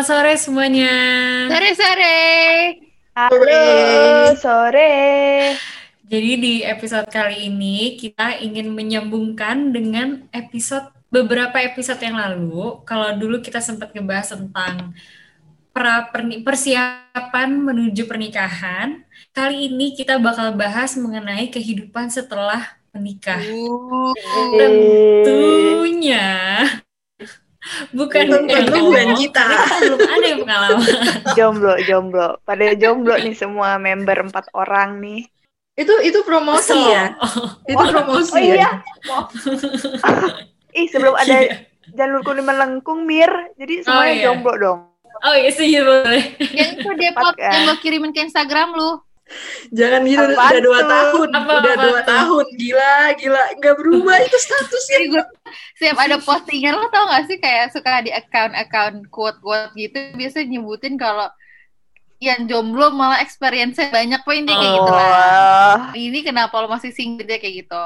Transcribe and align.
selamat 0.00 0.16
sore 0.16 0.34
semuanya. 0.40 0.94
Sore-sore. 1.52 2.20
Halo, 3.12 4.32
sore. 4.32 4.96
Jadi 6.08 6.30
di 6.40 6.54
episode 6.64 7.04
kali 7.12 7.52
ini 7.52 8.00
kita 8.00 8.40
ingin 8.40 8.72
menyambungkan 8.72 9.76
dengan 9.76 10.24
episode 10.32 10.88
beberapa 11.12 11.60
episode 11.60 12.00
yang 12.00 12.16
lalu. 12.16 12.80
Kalau 12.88 13.12
dulu 13.12 13.44
kita 13.44 13.60
sempat 13.60 13.92
ngebahas 13.92 14.40
tentang 14.40 14.96
pra 15.76 16.08
persiapan 16.48 17.60
menuju 17.60 18.08
pernikahan, 18.08 19.04
kali 19.36 19.68
ini 19.68 19.92
kita 19.92 20.16
bakal 20.16 20.56
bahas 20.56 20.96
mengenai 20.96 21.52
kehidupan 21.52 22.08
setelah 22.08 22.72
menikah. 22.96 23.44
Uh, 23.44 24.16
Tentunya 24.56 26.32
bukan 27.92 28.24
Tentu 28.46 28.78
bukan 28.80 29.08
kita. 29.14 29.44
kita 29.46 29.74
belum 29.82 30.00
ada 30.00 30.26
yang 30.26 30.40
pengalaman. 30.42 30.80
Jomblo, 31.36 31.74
jomblo. 31.84 32.28
Pada 32.42 32.72
jomblo 32.74 33.14
nih 33.14 33.34
semua 33.34 33.76
member 33.76 34.16
empat 34.24 34.48
orang 34.52 34.98
nih. 34.98 35.28
Itu 35.76 35.92
itu 36.00 36.20
promosi 36.22 36.72
Kesel. 36.72 36.92
ya. 36.92 37.04
Itu 37.64 37.84
promosi 37.86 38.32
Oh 38.32 38.40
ya. 38.40 38.54
iya. 38.54 38.70
Oh. 39.08 39.24
Ih, 40.78 40.86
sebelum 40.86 41.14
ada 41.14 41.36
Iya. 41.40 41.66
jalur 41.92 42.22
kuning 42.22 42.44
melengkung, 42.44 43.02
Mir. 43.02 43.30
Jadi 43.56 43.82
semuanya 43.82 44.14
iya. 44.14 44.24
jomblo 44.28 44.54
dong. 44.54 44.80
Oh 45.20 45.34
iya 45.34 45.50
sih 45.50 45.68
boleh. 45.76 46.32
yang 46.54 46.70
itu 46.74 46.88
depot 46.96 47.34
kan? 47.36 47.52
yang 47.52 47.62
lo 47.66 47.74
kirimin 47.76 48.08
ke 48.10 48.22
Instagram 48.22 48.72
lu. 48.72 48.96
Jangan 49.70 50.02
gitu 50.02 50.26
Apaan 50.34 50.50
udah 50.50 50.62
dua 50.62 50.80
tahun, 50.82 51.28
Apa, 51.30 51.52
udah 51.62 51.74
apa 51.74 51.84
dua 51.86 52.00
tahun, 52.02 52.46
gila, 52.58 52.96
gila, 53.14 53.42
nggak 53.62 53.74
berubah 53.78 54.16
itu 54.26 54.36
statusnya. 54.42 54.96
Jadi 54.98 55.06
gue 55.14 55.24
setiap 55.78 55.96
ada 55.96 56.16
postingan 56.18 56.74
lo 56.76 56.86
tau 56.90 57.06
gak 57.08 57.24
sih 57.30 57.38
kayak 57.38 57.72
suka 57.72 58.02
di 58.04 58.10
account-account 58.10 59.06
quote-quote 59.08 59.72
gitu 59.78 59.98
biasanya 60.18 60.46
nyebutin 60.58 60.94
kalau 61.00 61.30
yang 62.20 62.44
jomblo 62.44 62.92
malah 62.92 63.24
experience-nya 63.24 63.88
banyak 63.88 64.20
kok 64.20 64.34
intinya 64.36 64.60
kayak 64.60 64.74
gitu 64.76 64.92
lah. 64.92 65.08
Wah. 65.08 65.78
Ini 65.96 66.18
kenapa 66.20 66.54
lo 66.60 66.68
masih 66.68 66.92
single 66.92 67.24
dia 67.24 67.40
kayak 67.40 67.64
gitu. 67.64 67.84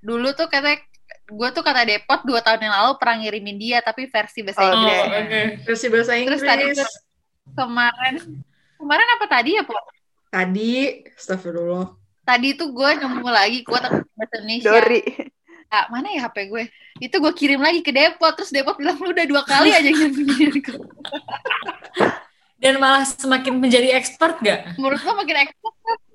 Dulu 0.00 0.32
tuh 0.32 0.48
kata 0.48 0.80
gue 1.24 1.48
tuh 1.52 1.60
kata 1.60 1.84
Depot 1.84 2.20
dua 2.24 2.40
tahun 2.40 2.64
yang 2.64 2.74
lalu 2.80 2.96
pernah 2.96 3.16
ngirimin 3.20 3.56
dia 3.60 3.78
tapi 3.84 4.08
versi 4.08 4.40
bahasa. 4.40 4.64
Oh, 4.64 4.72
Inggris. 4.72 5.00
oke. 5.04 5.40
Versi 5.68 5.86
bahasa 5.92 6.12
Terus 6.16 6.40
tadi 6.40 6.62
Inggris. 6.72 6.92
kemarin 7.52 8.14
kemarin 8.80 9.08
apa 9.20 9.24
tadi 9.28 9.50
ya, 9.60 9.62
Po? 9.68 9.76
Tadi, 10.34 10.98
astagfirullah. 11.14 11.94
Tadi 12.26 12.58
tuh 12.58 12.74
gue 12.74 12.90
nemu 12.98 13.28
lagi 13.30 13.62
quote 13.62 13.86
bahasa 13.86 14.34
Indonesia. 14.42 14.66
Dori. 14.66 15.02
Ah, 15.70 15.86
mana 15.94 16.10
ya 16.10 16.26
HP 16.26 16.50
gue? 16.50 16.66
Itu 16.98 17.22
gue 17.22 17.30
kirim 17.38 17.62
lagi 17.62 17.86
ke 17.86 17.94
Depot, 17.94 18.34
terus 18.34 18.50
Depot 18.50 18.74
bilang 18.74 18.98
lu 18.98 19.14
udah 19.14 19.26
dua 19.30 19.42
kali 19.46 19.70
aja 19.70 19.86
ngirimin 19.86 20.58
ke 20.58 20.74
Dan 22.62 22.82
malah 22.82 23.06
semakin 23.06 23.62
menjadi 23.62 23.94
expert 23.94 24.42
gak? 24.42 24.74
Menurut 24.74 24.98
lo 25.06 25.14
makin 25.14 25.36
ekspor 25.46 25.70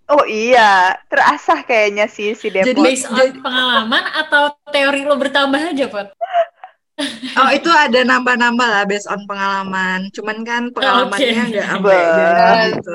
Oh 0.09 0.25
iya, 0.25 0.97
terasah 1.06 1.62
kayaknya 1.64 2.09
sih 2.09 2.34
si 2.36 2.50
Depot. 2.52 2.75
Jadi- 2.75 2.84
Based 2.84 3.08
on 3.08 3.40
pengalaman 3.40 4.03
atau 4.20 4.52
teori 4.73 5.08
lo 5.08 5.16
bertambah 5.16 5.62
aja, 5.64 5.88
Pot? 5.88 6.12
Oh 7.40 7.47
itu 7.56 7.72
ada 7.72 8.03
nambah-nambah 8.03 8.67
lah 8.67 8.84
based 8.84 9.08
on 9.08 9.23
pengalaman. 9.23 10.12
Cuman 10.12 10.44
kan 10.44 10.67
pengalamannya 10.75 11.47
Oke. 11.47 11.52
nggak 11.56 11.67
jadi 11.88 12.67
gitu. 12.75 12.92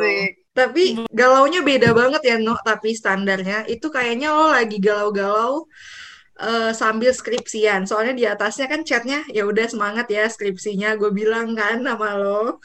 Tapi 0.55 1.03
galaunya 1.11 1.67
beda 1.67 1.91
banget 1.91 2.23
ya, 2.23 2.37
No. 2.39 2.55
Tapi 2.63 2.95
standarnya 2.95 3.67
itu 3.67 3.91
kayaknya 3.91 4.31
lo 4.31 4.55
lagi 4.55 4.79
galau-galau 4.79 5.67
eh, 6.39 6.71
sambil 6.71 7.11
skripsian. 7.11 7.91
Soalnya 7.91 8.15
di 8.15 8.25
atasnya 8.25 8.71
kan 8.71 8.87
chatnya, 8.87 9.27
ya 9.35 9.43
udah 9.51 9.67
semangat 9.67 10.07
ya 10.07 10.31
skripsinya. 10.31 10.95
Gue 10.95 11.11
bilang 11.11 11.59
kan 11.59 11.83
sama 11.83 12.15
lo. 12.15 12.63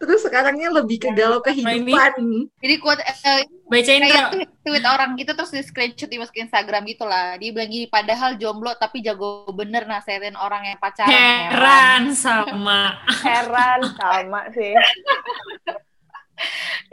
Terus 0.00 0.22
sekarangnya 0.24 0.72
lebih 0.72 1.02
ke 1.04 1.10
galau 1.12 1.42
kehidupan. 1.44 2.48
Jadi 2.62 2.74
quote 2.80 3.02
eh, 3.02 3.44
Bacain 3.66 3.98
kayak 3.98 4.30
tuh. 4.30 4.30
tweet, 4.38 4.50
tweet 4.62 4.84
orang 4.86 5.18
gitu 5.18 5.34
terus 5.34 5.50
di 5.50 5.58
screenshot 5.58 6.06
dimasukin 6.06 6.46
Instagram 6.46 6.86
gitu 6.86 7.02
lah. 7.02 7.34
Dia 7.34 7.50
bilang 7.50 7.66
gini, 7.66 7.90
padahal 7.90 8.38
jomblo 8.38 8.70
tapi 8.78 9.02
jago 9.02 9.50
bener 9.50 9.90
nasehatin 9.90 10.38
orang 10.38 10.70
yang 10.70 10.78
pacaran. 10.78 11.10
Heran 11.10 12.14
sama. 12.14 12.94
Heran 13.26 13.80
sama 13.98 14.46
sih. 14.54 14.70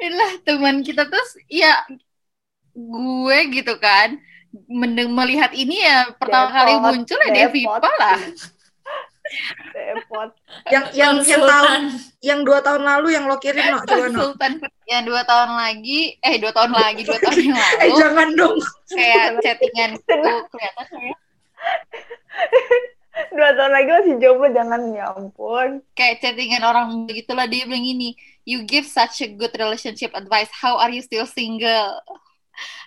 Inilah 0.03 0.31
teman 0.43 0.83
kita 0.83 1.07
terus 1.07 1.39
ya 1.47 1.79
gue 2.75 3.37
gitu 3.55 3.79
kan 3.79 4.19
mendeng 4.67 5.09
melihat 5.15 5.55
ini 5.55 5.81
ya 5.81 6.11
pertama 6.19 6.51
Depot, 6.51 6.57
kali 6.59 6.73
muncul 6.77 7.19
ya 7.23 7.29
Depot. 7.31 7.39
Devipa 7.39 7.91
lah. 7.97 8.19
Depot. 9.73 10.29
Yang 10.69 10.85
yang 10.93 11.15
yang 11.23 11.41
Konsultan. 11.41 11.49
tahun 11.49 11.81
yang 12.21 12.39
dua 12.43 12.59
tahun 12.61 12.83
lalu 12.83 13.07
yang 13.15 13.25
lo 13.25 13.37
kirim 13.39 13.63
no, 13.63 13.81
coba 13.87 14.05
no. 14.11 14.19
Sultan 14.19 14.51
yang 14.91 15.01
dua 15.07 15.21
tahun 15.23 15.51
lagi, 15.57 16.01
eh 16.19 16.35
dua 16.37 16.51
tahun 16.51 16.71
lagi, 16.75 17.01
dua 17.07 17.17
tahun 17.23 17.37
yang 17.39 17.57
Eh 17.81 17.89
lalu 17.89 17.97
jangan 17.97 18.27
dong. 18.35 18.57
kayak 18.91 19.25
chattingan 19.41 19.89
gitu 19.97 20.13
kelihatan 20.51 20.99
ya. 21.01 21.15
Dua 23.29 23.49
tahun 23.53 23.71
lagi 23.73 23.89
masih 23.93 24.15
jomblo, 24.21 24.47
jangan 24.51 24.81
ya 24.91 25.05
ampun. 25.13 25.69
kayak 25.97 26.21
chattingan 26.21 26.61
orang 26.65 27.05
begitulah 27.09 27.45
dia 27.47 27.63
bilang 27.65 27.85
gini 27.85 28.17
you 28.43 28.63
give 28.63 28.87
such 28.87 29.23
a 29.23 29.29
good 29.31 29.51
relationship 29.55 30.11
advice 30.13 30.51
how 30.51 30.77
are 30.79 30.91
you 30.91 31.01
still 31.01 31.27
single 31.27 31.99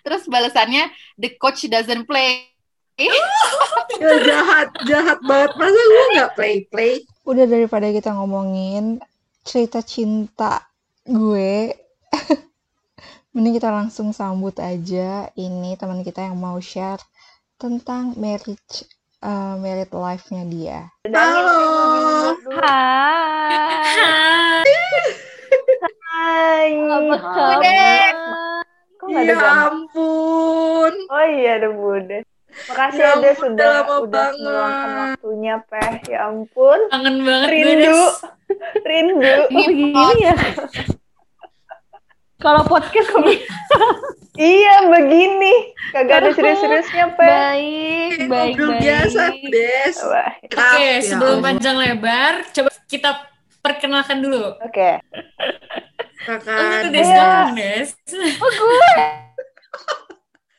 terus 0.07 0.29
balasannya 0.29 0.89
the 1.19 1.33
coach 1.41 1.67
doesn't 1.67 2.07
play 2.07 2.49
Ya, 3.97 4.13
jahat, 4.25 4.69
jahat 4.85 5.19
banget. 5.25 5.53
Masa 5.57 5.81
gue 5.81 6.05
nggak 6.17 6.33
play 6.37 6.55
play? 6.69 6.95
Udah 7.25 7.49
daripada 7.49 7.89
kita 7.89 8.13
ngomongin 8.13 9.01
cerita 9.45 9.81
cinta 9.81 10.69
gue, 11.07 11.73
mending 13.33 13.57
kita 13.57 13.73
langsung 13.73 14.11
sambut 14.13 14.57
aja 14.61 15.31
ini 15.39 15.79
teman 15.81 16.03
kita 16.05 16.29
yang 16.29 16.37
mau 16.37 16.61
share 16.61 17.01
tentang 17.57 18.17
marriage, 18.21 18.85
eh, 19.25 19.55
married 19.61 19.93
life-nya 19.93 20.45
dia. 20.45 20.81
Halo. 21.09 22.37
Hai. 22.53 23.97
Hai. 23.97 25.17
kabar? 26.17 28.13
Kok 28.97 29.07
nggak 29.07 29.23
ada 29.23 29.29
Ya 29.29 29.37
gambar? 29.37 29.67
ampun. 29.69 30.93
Oh 31.07 31.25
iya, 31.29 31.51
ada 31.55 31.69
Bude. 31.71 32.19
Makasih 32.67 32.97
Ya 32.97 33.05
ya, 33.07 33.13
Des, 33.19 33.29
ampun, 33.31 33.43
sudah 33.45 33.67
lama 33.69 33.95
udah 33.99 34.09
banget. 34.09 34.41
meluangkan 34.41 34.91
waktunya, 34.97 35.55
Peh. 35.63 35.93
Ya 36.09 36.19
ampun. 36.27 36.79
Kangen 36.89 37.17
banget 37.21 37.49
Rindu. 37.53 38.01
Rindu. 38.83 39.35
Ini 39.53 39.65
Begini 39.67 40.05
ya. 40.19 40.35
Kalau 42.39 42.63
podcast 42.65 43.09
kok 43.09 43.25
Iya, 44.37 44.75
begini. 44.87 45.73
Kagak 45.91 46.17
ada 46.19 46.31
serius-seriusnya, 46.31 47.07
Peh. 47.11 47.25
baik, 47.25 48.13
baik, 48.23 48.53
ngobrol 48.53 48.69
baik. 48.71 48.81
biasa, 48.83 49.23
Des. 49.47 49.97
Wah, 50.03 50.31
Oke, 50.43 50.77
Ya 50.79 51.01
sebelum 51.03 51.41
panjang 51.41 51.73
lebar, 51.75 52.45
coba 52.51 52.69
kita 52.87 53.11
perkenalkan 53.59 54.21
dulu. 54.21 54.57
Oke. 54.59 55.01
Oh, 56.27 56.43
Kakak 56.43 56.59
itu 56.83 56.89
Des 56.91 57.07
Iya. 57.07 57.55
Des. 57.55 57.89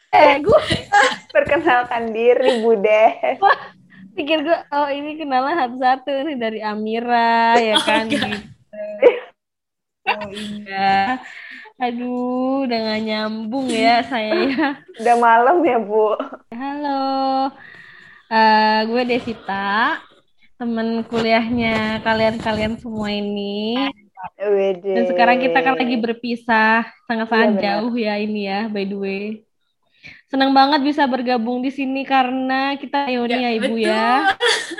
Eh, 0.09 0.39
gue 0.39 0.61
Perkenalkan 1.29 2.09
diri, 2.09 2.63
Bude. 2.63 3.03
pikir 4.15 4.41
gue, 4.41 4.57
oh 4.73 4.87
ini 4.89 5.13
kenalan 5.13 5.53
satu-satu 5.59 6.09
nih 6.25 6.37
dari 6.39 6.59
Amira, 6.63 7.53
ya 7.59 7.75
kan? 7.77 8.07
enggak. 8.07 8.31
Gitu. 8.33 8.39
Oh 10.07 10.29
iya. 10.31 11.19
Aduh, 11.77 12.65
udah 12.65 12.79
gak 12.81 13.01
nyambung 13.05 13.67
ya 13.69 14.01
saya 14.07 14.33
ya. 14.49 14.67
Udah 14.97 15.15
malam 15.19 15.61
ya, 15.61 15.77
Bu. 15.77 16.15
Halo, 16.49 17.03
Eh, 18.27 18.79
gue 18.87 19.01
Desita, 19.05 19.99
temen 20.57 21.05
kuliahnya 21.05 22.01
kalian-kalian 22.01 22.75
semua 22.81 23.11
ini. 23.11 23.77
Wede. 24.35 24.91
Dan 24.91 25.03
sekarang 25.05 25.37
kita 25.37 25.59
kan 25.59 25.73
lagi 25.73 25.95
berpisah, 25.95 26.77
sangat-sangat 27.05 27.49
benar. 27.55 27.63
jauh 27.63 27.93
ya 27.93 28.13
ini 28.15 28.45
ya, 28.45 28.67
by 28.67 28.83
the 28.83 28.95
way. 28.95 29.23
Senang 30.27 30.51
banget 30.51 30.83
bisa 30.83 31.03
bergabung 31.03 31.59
di 31.59 31.67
sini 31.67 32.03
karena 32.03 32.75
kita 32.75 33.07
reuni 33.07 33.37
ya, 33.37 33.51
Ibu 33.53 33.73
betul. 33.73 33.87
ya. 33.87 34.11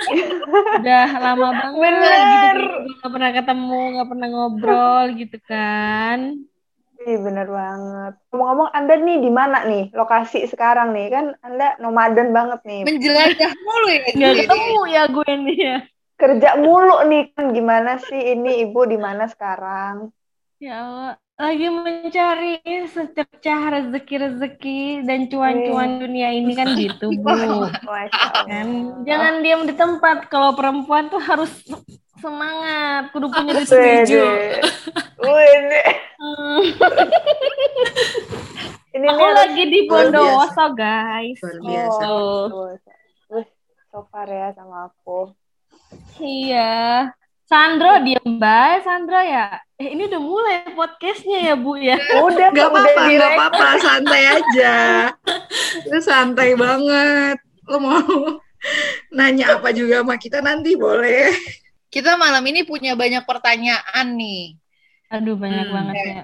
Udah 0.78 1.06
lama 1.18 1.48
banget 1.50 1.80
Bener. 1.80 2.56
gitu 2.56 2.92
nggak 2.94 3.10
pernah 3.10 3.30
ketemu, 3.32 3.80
nggak 3.94 4.08
pernah 4.08 4.26
ngobrol 4.28 5.04
gitu 5.20 5.38
kan. 5.42 6.18
Iya, 6.98 7.16
bener 7.18 7.46
banget. 7.46 8.12
Ngomong-ngomong, 8.28 8.68
Anda 8.74 8.94
nih 8.98 9.16
di 9.22 9.30
mana 9.30 9.62
nih? 9.64 9.94
Lokasi 9.94 10.44
sekarang 10.44 10.90
nih, 10.90 11.06
kan 11.08 11.24
Anda 11.40 11.78
nomaden 11.78 12.34
banget 12.34 12.60
nih. 12.66 12.82
menjelajah 12.84 13.52
mulu 13.54 13.88
ya 13.88 14.00
gue. 14.10 14.32
ketemu 14.34 14.80
ya 14.88 15.02
gue 15.06 15.30
nih 15.46 15.58
ya. 15.58 15.78
Kerja 16.18 16.58
mulu 16.58 17.06
nih, 17.06 17.30
kan 17.30 17.54
gimana 17.54 18.02
sih 18.02 18.34
ini 18.34 18.66
Ibu 18.66 18.90
di 18.90 18.98
mana 18.98 19.30
sekarang? 19.30 20.10
Ya 20.58 20.82
Allah, 20.82 21.14
lagi 21.38 21.70
mencari 21.70 22.58
secercah 22.90 23.60
rezeki-rezeki 23.78 25.06
dan 25.06 25.30
cuan-cuan 25.30 26.02
dunia 26.02 26.34
ini 26.34 26.58
kan 26.58 26.74
gitu, 26.74 27.14
Bu. 27.22 27.70
Kan 28.50 28.68
jangan 29.06 29.46
diam 29.46 29.62
di 29.62 29.78
tempat. 29.78 30.26
Kalau 30.26 30.58
perempuan 30.58 31.06
tuh 31.06 31.22
harus 31.22 31.54
Semangat, 32.18 33.14
kudu 33.14 33.30
punya 33.30 33.62
duit. 33.62 34.10
Hmm. 36.18 36.62
Ini 38.90 39.06
Aku 39.14 39.24
lagi 39.38 39.62
di. 39.70 39.86
Bondowoso, 39.86 40.66
guys. 40.74 41.38
Luar 41.38 41.58
biasa. 41.62 42.06
Oh. 42.10 42.74
So 43.88 44.04
far 44.10 44.26
ya 44.26 44.50
sama 44.58 44.90
aku. 44.90 45.30
Iya. 46.18 47.08
Sandro 47.48 48.04
diem 48.04 48.28
baik, 48.36 48.84
Sandro 48.84 49.16
ya. 49.18 49.56
Eh, 49.80 49.96
ini 49.96 50.04
udah 50.04 50.20
mulai 50.20 50.56
podcastnya 50.76 51.38
ya, 51.48 51.54
Bu 51.56 51.80
ya. 51.80 51.96
Udah, 52.20 52.52
Gak 52.52 52.52
udah 52.52 52.66
apa-apa, 52.68 52.90
gak 52.92 53.08
direct. 53.08 53.36
apa-apa, 53.38 53.66
santai 53.80 54.22
aja. 54.28 54.74
Itu 55.88 55.98
santai 56.02 56.50
banget. 56.52 57.36
Lo 57.64 57.80
mau 57.80 58.02
nanya 59.08 59.56
apa 59.56 59.72
juga 59.72 60.02
sama 60.04 60.20
kita 60.20 60.44
nanti 60.44 60.76
boleh. 60.76 61.32
Kita 61.88 62.20
malam 62.20 62.44
ini 62.44 62.68
punya 62.68 62.92
banyak 62.92 63.24
pertanyaan 63.24 64.06
nih. 64.12 64.58
Aduh, 65.08 65.40
banyak 65.40 65.66
Hmm. 65.70 65.76
banget 65.78 65.96
ya. 66.04 66.22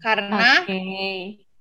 Karena 0.00 0.64
Oke. 0.64 0.80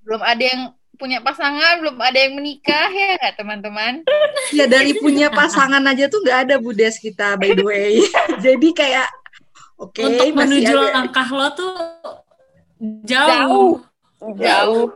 belum 0.02 0.22
ada 0.24 0.44
yang 0.48 0.62
punya 1.02 1.18
pasangan, 1.20 1.82
belum 1.82 1.98
ada 1.98 2.14
yang 2.16 2.38
menikah 2.38 2.88
ya 2.88 3.18
nggak 3.18 3.36
teman-teman? 3.36 3.94
Ya 4.58 4.68
dari 4.68 4.94
punya 4.94 5.28
pasangan 5.28 5.82
aja 5.82 6.06
tuh 6.06 6.22
nggak 6.22 6.40
ada 6.46 6.56
budes 6.58 6.96
kita 6.98 7.34
by 7.36 7.52
the 7.52 7.64
way. 7.64 7.98
Jadi 8.46 8.70
kayak 8.72 9.10
oke 9.76 9.98
Untuk 9.98 10.28
masih 10.30 10.36
menuju 10.38 10.76
ada. 10.78 10.92
langkah 10.94 11.28
lo 11.28 11.48
tuh 11.52 11.74
Jauh. 13.04 13.82
jauh. 14.22 14.36
Jauh. 14.38 14.88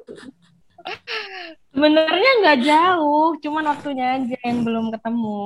Sebenarnya 1.69 2.31
nggak 2.41 2.59
jauh, 2.61 3.29
cuman 3.39 3.63
waktunya 3.67 4.05
aja 4.15 4.37
yang 4.43 4.61
belum 4.61 4.85
ketemu. 4.91 5.39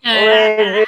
Wede. 0.00 0.86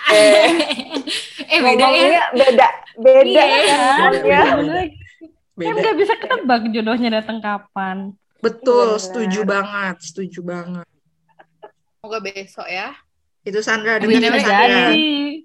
eh 1.44 1.60
beda 1.60 1.86
ya. 1.90 2.22
Beda. 2.32 2.68
Beda 2.96 3.42
Iya. 3.42 3.44
kan? 3.44 3.98
Kan, 3.98 4.12
Ya. 4.22 4.40
sebenarnya 4.46 4.86
kan 4.86 4.88
Beda. 5.56 5.78
nggak 5.78 5.96
bisa 5.98 6.14
ketebak 6.16 6.62
jodohnya 6.70 7.10
datang 7.12 7.38
kapan. 7.38 8.14
Betul, 8.40 8.96
Benar. 8.96 9.02
setuju 9.04 9.40
banget, 9.44 9.96
setuju 10.00 10.40
banget. 10.40 10.86
Semoga 12.00 12.18
besok 12.20 12.66
ya. 12.66 12.96
Itu 13.44 13.60
Sandra 13.60 14.00
jadi. 14.00 14.16
Sandra. 14.40 14.92
Jadi, 14.92 15.44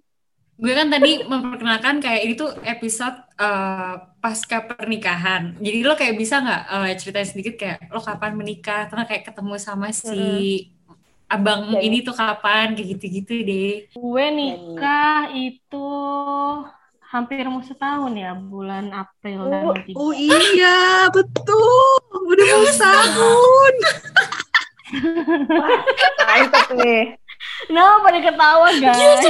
Gue 0.55 0.71
kan 0.71 0.87
tadi 0.87 1.19
memperkenalkan 1.27 1.99
kayak 1.99 2.21
ini 2.23 2.33
tuh 2.39 2.47
episode 2.63 3.11
eh, 3.35 3.95
pasca 4.23 4.63
pernikahan. 4.63 5.59
Jadi 5.59 5.83
lo 5.83 5.99
kayak 5.99 6.15
bisa 6.15 6.39
nggak 6.39 6.61
eh, 6.71 6.91
ceritain 6.95 7.27
sedikit 7.27 7.59
kayak 7.59 7.91
lo 7.91 7.99
kapan 7.99 8.39
menikah, 8.39 8.87
atau 8.87 8.95
nggak 8.95 9.09
kayak 9.11 9.25
ketemu 9.27 9.53
sama 9.59 9.91
si 9.91 10.15
abang 11.27 11.75
Jadi- 11.75 11.83
ini 11.83 11.97
tuh 12.07 12.15
kapan, 12.15 12.71
kayak 12.71 12.87
gitu-gitu 12.95 13.33
deh. 13.43 13.73
gue 13.91 14.25
nikah 14.31 15.35
itu 15.35 15.89
hampir 17.15 17.47
mau 17.47 17.63
setahun 17.63 18.11
ya, 18.11 18.35
bulan 18.35 18.91
April 18.91 19.47
tanggal 19.47 19.75
tiga. 19.87 19.95
Oh 19.95 20.11
iya, 20.11 21.07
betul. 21.07 21.95
Udah 22.27 22.45
mau 22.51 22.65
setahun. 22.67 23.73
Mantap 26.19 26.67
nih. 26.75 27.15
Nah, 27.71 28.03
pada 28.03 28.19
ketawa 28.19 28.67
guys. 28.75 29.23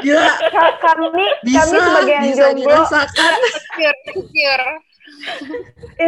Gila, 0.00 0.26
Ka- 0.50 0.76
Kami, 0.80 1.26
bisa, 1.46 1.60
kami 1.70 1.76
sebagai 1.78 2.14
yang 2.14 2.24
bisa 2.26 2.44
jomblo, 2.50 2.66
dirasakan. 2.66 3.38
Insecure 3.78 4.66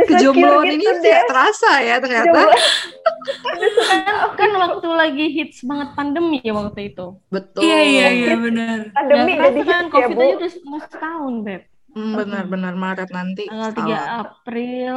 Kejombloan 0.07 0.65
gitu 0.67 0.75
ini 0.77 0.85
deh. 0.85 0.99
tidak 1.03 1.23
terasa 1.31 1.73
ya 1.81 1.97
ternyata. 1.99 2.41
Kan, 2.47 4.11
kan 4.37 4.51
waktu 4.57 4.89
lagi 4.91 5.27
hits 5.33 5.63
banget 5.63 5.89
pandemi 5.93 6.39
ya 6.41 6.53
waktu 6.53 6.93
itu. 6.93 7.17
Betul. 7.29 7.63
Iya 7.63 7.81
iya 7.83 8.07
iya 8.13 8.35
benar. 8.37 8.79
Pandemi 8.93 9.31
Nggak 9.35 9.47
jadi 9.47 9.61
kerasa 9.63 9.73
kan 9.73 9.85
ya, 9.85 9.93
COVID 9.93 10.15
Bu. 10.15 10.21
aja 10.21 10.35
udah 10.37 10.53
mau 10.65 10.79
setahun, 10.81 11.35
Beb. 11.43 11.63
Hmm, 11.97 12.13
benar-benar 12.13 12.75
Maret 12.75 13.09
nanti. 13.09 13.45
Tanggal 13.49 13.71
3 13.73 13.81
setahun. 13.81 14.21
April. 14.21 14.97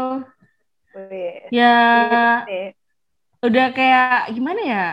Wih, 0.89 1.35
Ya, 1.53 1.77
gitu 2.43 2.49
nih. 2.49 2.67
udah 3.39 3.67
kayak 3.71 4.33
gimana 4.33 4.61
ya? 4.65 4.85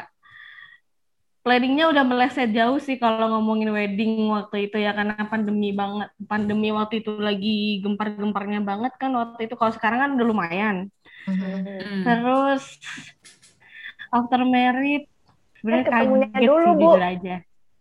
Planningnya 1.46 1.86
udah 1.94 2.02
meleset 2.02 2.50
jauh 2.50 2.82
sih 2.82 2.98
kalau 2.98 3.38
ngomongin 3.38 3.70
wedding 3.70 4.26
waktu 4.34 4.66
itu 4.66 4.82
ya 4.82 4.90
karena 4.90 5.14
pandemi 5.30 5.70
banget. 5.70 6.10
Pandemi 6.26 6.74
waktu 6.74 7.06
itu 7.06 7.14
lagi 7.22 7.78
gempar-gemparnya 7.86 8.66
banget 8.66 8.92
kan 8.98 9.14
waktu 9.14 9.46
itu. 9.46 9.54
Kalau 9.54 9.70
sekarang 9.70 9.98
kan 10.02 10.10
udah 10.18 10.26
lumayan. 10.26 10.76
Hmm. 11.22 12.02
Terus 12.02 12.82
after 14.10 14.42
married 14.42 15.06
sebenarnya 15.58 15.82
Eh, 15.82 15.86
ketemunya 15.86 16.26
kaget 16.34 16.48
dulu, 16.50 16.66
sih 16.66 16.82
Bu. 16.82 16.90
aja. 16.98 17.36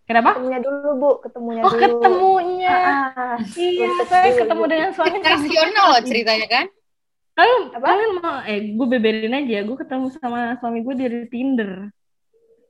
Kenapa? 0.06 0.29
Ketemunya 0.38 0.59
dulu, 0.62 0.89
Bu. 0.95 1.09
Ketemunya 1.25 1.62
Oh 1.65 1.71
dulu. 1.73 1.81
ketemunya. 1.81 2.75
Ah, 2.77 3.35
Iya, 3.41 3.89
saya 4.06 4.29
dulu, 4.29 4.39
ketemu 4.45 4.62
Bu. 4.62 4.69
dengan 4.69 4.89
suami 4.94 5.17
Rasional 5.19 5.85
loh 5.89 6.01
ceritanya 6.06 6.47
kan? 6.47 6.65
Kalian, 7.35 7.62
Apa? 7.73 7.85
kalian 7.89 8.12
mau, 8.21 8.38
eh 8.45 8.59
gue 8.71 8.88
beberin 8.88 9.33
aja. 9.33 9.57
Gue 9.65 9.75
ketemu 9.75 10.06
sama 10.13 10.56
suami 10.62 10.85
gue 10.85 10.95
dari 10.95 11.19
Tinder. 11.27 11.89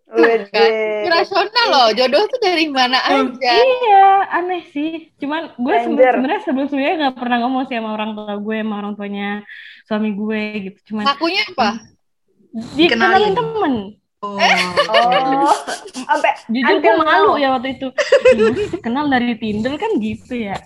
Wede. 0.06 0.68
Rasional 1.10 1.66
loh, 1.74 1.88
jodoh 1.98 2.24
tuh 2.30 2.40
dari 2.40 2.70
mana 2.70 3.02
aja. 3.02 3.54
Iya, 3.58 4.06
aneh 4.30 4.62
sih. 4.70 5.10
Cuman 5.18 5.58
gue 5.58 5.76
sebenarnya 5.82 6.40
sebelum 6.46 6.70
sebelumnya 6.70 7.10
nggak 7.10 7.16
pernah 7.18 7.38
ngomong 7.42 7.64
sih 7.66 7.76
sama 7.82 7.98
orang 7.98 8.14
tua 8.14 8.38
gue, 8.38 8.58
sama 8.62 8.76
orang 8.86 8.94
tuanya 8.94 9.30
suami 9.90 10.14
gue 10.14 10.42
gitu. 10.70 10.80
Cuman 10.94 11.04
Ngakunya 11.10 11.44
apa? 11.52 11.70
dikenalin 12.78 13.34
temen. 13.36 13.74
Oh. 14.24 14.40
Oh, 14.40 15.54
sampai 16.08 16.34
Jujur 16.50 16.78
gue 16.82 16.94
malu 16.98 17.36
ya 17.38 17.52
waktu 17.58 17.78
itu. 17.78 17.88
"Ih, 18.34 18.50
Masa 18.54 18.78
kenal 18.80 19.06
dari 19.12 19.36
Tinder 19.38 19.76
kan 19.76 19.92
gitu 20.00 20.34
ya. 20.34 20.58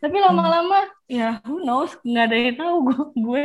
Tapi 0.00 0.16
lama-lama 0.18 0.88
ya 1.06 1.38
who 1.44 1.62
knows 1.62 1.94
nggak 2.02 2.24
ada 2.30 2.36
yang 2.36 2.56
tahu 2.58 2.74
gue, 2.88 2.98
gue 3.20 3.44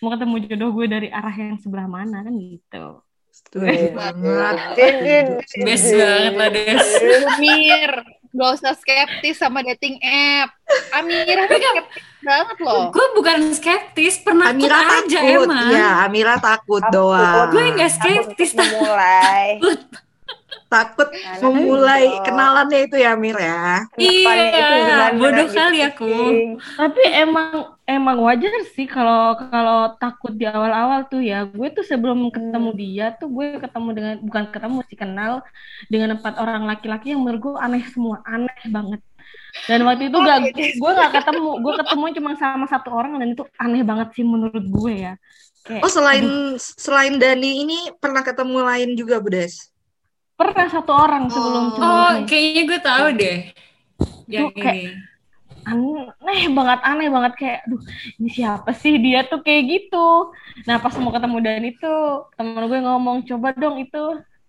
mau 0.00 0.10
ketemu 0.14 0.34
jodoh 0.46 0.70
gue 0.76 0.86
dari 0.88 1.08
arah 1.10 1.34
yang 1.34 1.58
sebelah 1.58 1.90
mana 1.90 2.22
kan 2.22 2.34
gitu. 2.38 3.02
Setuju 3.40 3.86
banget. 3.92 4.54
Best 5.64 5.88
banget 5.90 6.34
lah 6.34 6.48
Des. 6.48 6.86
Mir, 7.38 7.90
gak 8.30 8.50
usah 8.54 8.74
skeptis 8.76 9.36
sama 9.36 9.64
dating 9.64 9.98
app. 10.02 10.54
Amira 10.92 11.44
tuh 11.44 11.58
skeptis 11.58 12.04
banget 12.20 12.56
loh. 12.60 12.82
Gue 12.92 13.06
bukan 13.16 13.38
skeptis, 13.50 14.14
pernah 14.20 14.52
Amira 14.52 14.78
aja 15.02 15.18
takut. 15.18 15.46
emang. 15.48 15.70
Ya, 15.72 15.90
Amira 16.04 16.36
takut 16.36 16.78
Takut. 16.78 16.94
doang. 16.94 17.50
Gue 17.50 17.64
Takut 17.74 17.90
skeptis, 17.90 18.50
untuk 18.54 18.66
memulai. 18.70 19.58
Takut 19.58 19.80
Nah, 20.70 21.50
memulai 21.50 22.06
gitu. 22.06 22.24
kenalannya 22.30 22.78
itu 22.86 22.96
ya, 23.02 23.18
Amir 23.18 23.34
ya. 23.34 23.82
Iya, 23.98 24.46
itu 24.54 25.18
bodoh 25.18 25.46
gitu, 25.50 25.58
kali 25.58 25.78
aku. 25.82 26.06
Cing. 26.06 26.48
Tapi 26.78 27.02
emang 27.10 27.50
emang 27.90 28.16
wajar 28.22 28.54
sih 28.70 28.86
kalau 28.86 29.34
kalau 29.50 29.98
takut 29.98 30.30
di 30.38 30.46
awal-awal 30.46 31.10
tuh 31.10 31.18
ya. 31.18 31.42
Gue 31.50 31.74
tuh 31.74 31.82
sebelum 31.82 32.30
ketemu 32.30 32.70
dia 32.78 33.06
tuh 33.18 33.26
gue 33.34 33.58
ketemu 33.58 33.88
dengan 33.90 34.14
bukan 34.22 34.44
ketemu 34.54 34.78
sih 34.86 34.98
kenal 34.98 35.32
dengan 35.90 36.14
empat 36.22 36.38
orang 36.38 36.62
laki-laki 36.70 37.10
yang 37.10 37.26
menurut 37.26 37.40
gue 37.42 37.54
aneh 37.58 37.82
semua, 37.90 38.22
aneh 38.22 38.62
banget. 38.70 39.02
Dan 39.66 39.82
waktu 39.82 40.06
itu 40.06 40.16
gak, 40.22 40.54
gue 40.54 40.90
gak 40.94 41.12
ketemu, 41.18 41.50
gue 41.58 41.72
ketemu 41.82 42.04
cuma 42.22 42.30
sama 42.38 42.66
satu 42.70 42.94
orang 42.94 43.18
dan 43.18 43.34
itu 43.34 43.42
aneh 43.58 43.82
banget 43.82 44.14
sih 44.14 44.22
menurut 44.22 44.62
gue 44.62 44.92
ya. 44.94 45.14
Kayak, 45.66 45.82
Oh, 45.84 45.90
selain 45.92 46.26
selain 46.56 47.14
Dani 47.20 47.66
ini 47.66 47.78
pernah 47.98 48.22
ketemu 48.22 48.58
lain 48.64 48.90
juga, 48.94 49.18
Budes? 49.18 49.68
Pernah 50.40 50.66
satu 50.66 50.92
orang 50.96 51.28
sebelum 51.28 51.64
Oh. 51.68 51.72
cuma 51.76 51.84
Oh, 51.84 52.10
ini. 52.16 52.24
kayaknya 52.24 52.62
gue 52.64 52.80
tahu 52.80 53.06
deh. 53.14 53.38
Yang 54.26 54.46
Tuh, 54.48 54.50
kayak- 54.56 54.96
ini. 54.96 54.96
aneh 55.60 56.42
banget 56.48 56.80
aneh 56.82 57.08
banget. 57.08 57.32
Kayak 57.36 57.58
aduh 57.68 57.82
ini 58.16 58.28
siapa 58.30 58.70
sih 58.72 58.96
dia 58.96 59.20
tuh? 59.22 59.40
Kayak 59.40 59.62
gitu. 59.68 60.32
Nah 60.64 60.80
pas 60.80 60.96
mau 60.96 61.12
ketemu 61.12 61.36
dan 61.38 61.62
itu 61.62 61.92
teman 62.34 62.64
gue 62.64 62.80
ngomong 62.80 63.16
coba 63.24 63.52
dong 63.52 63.76
itu. 63.78 64.04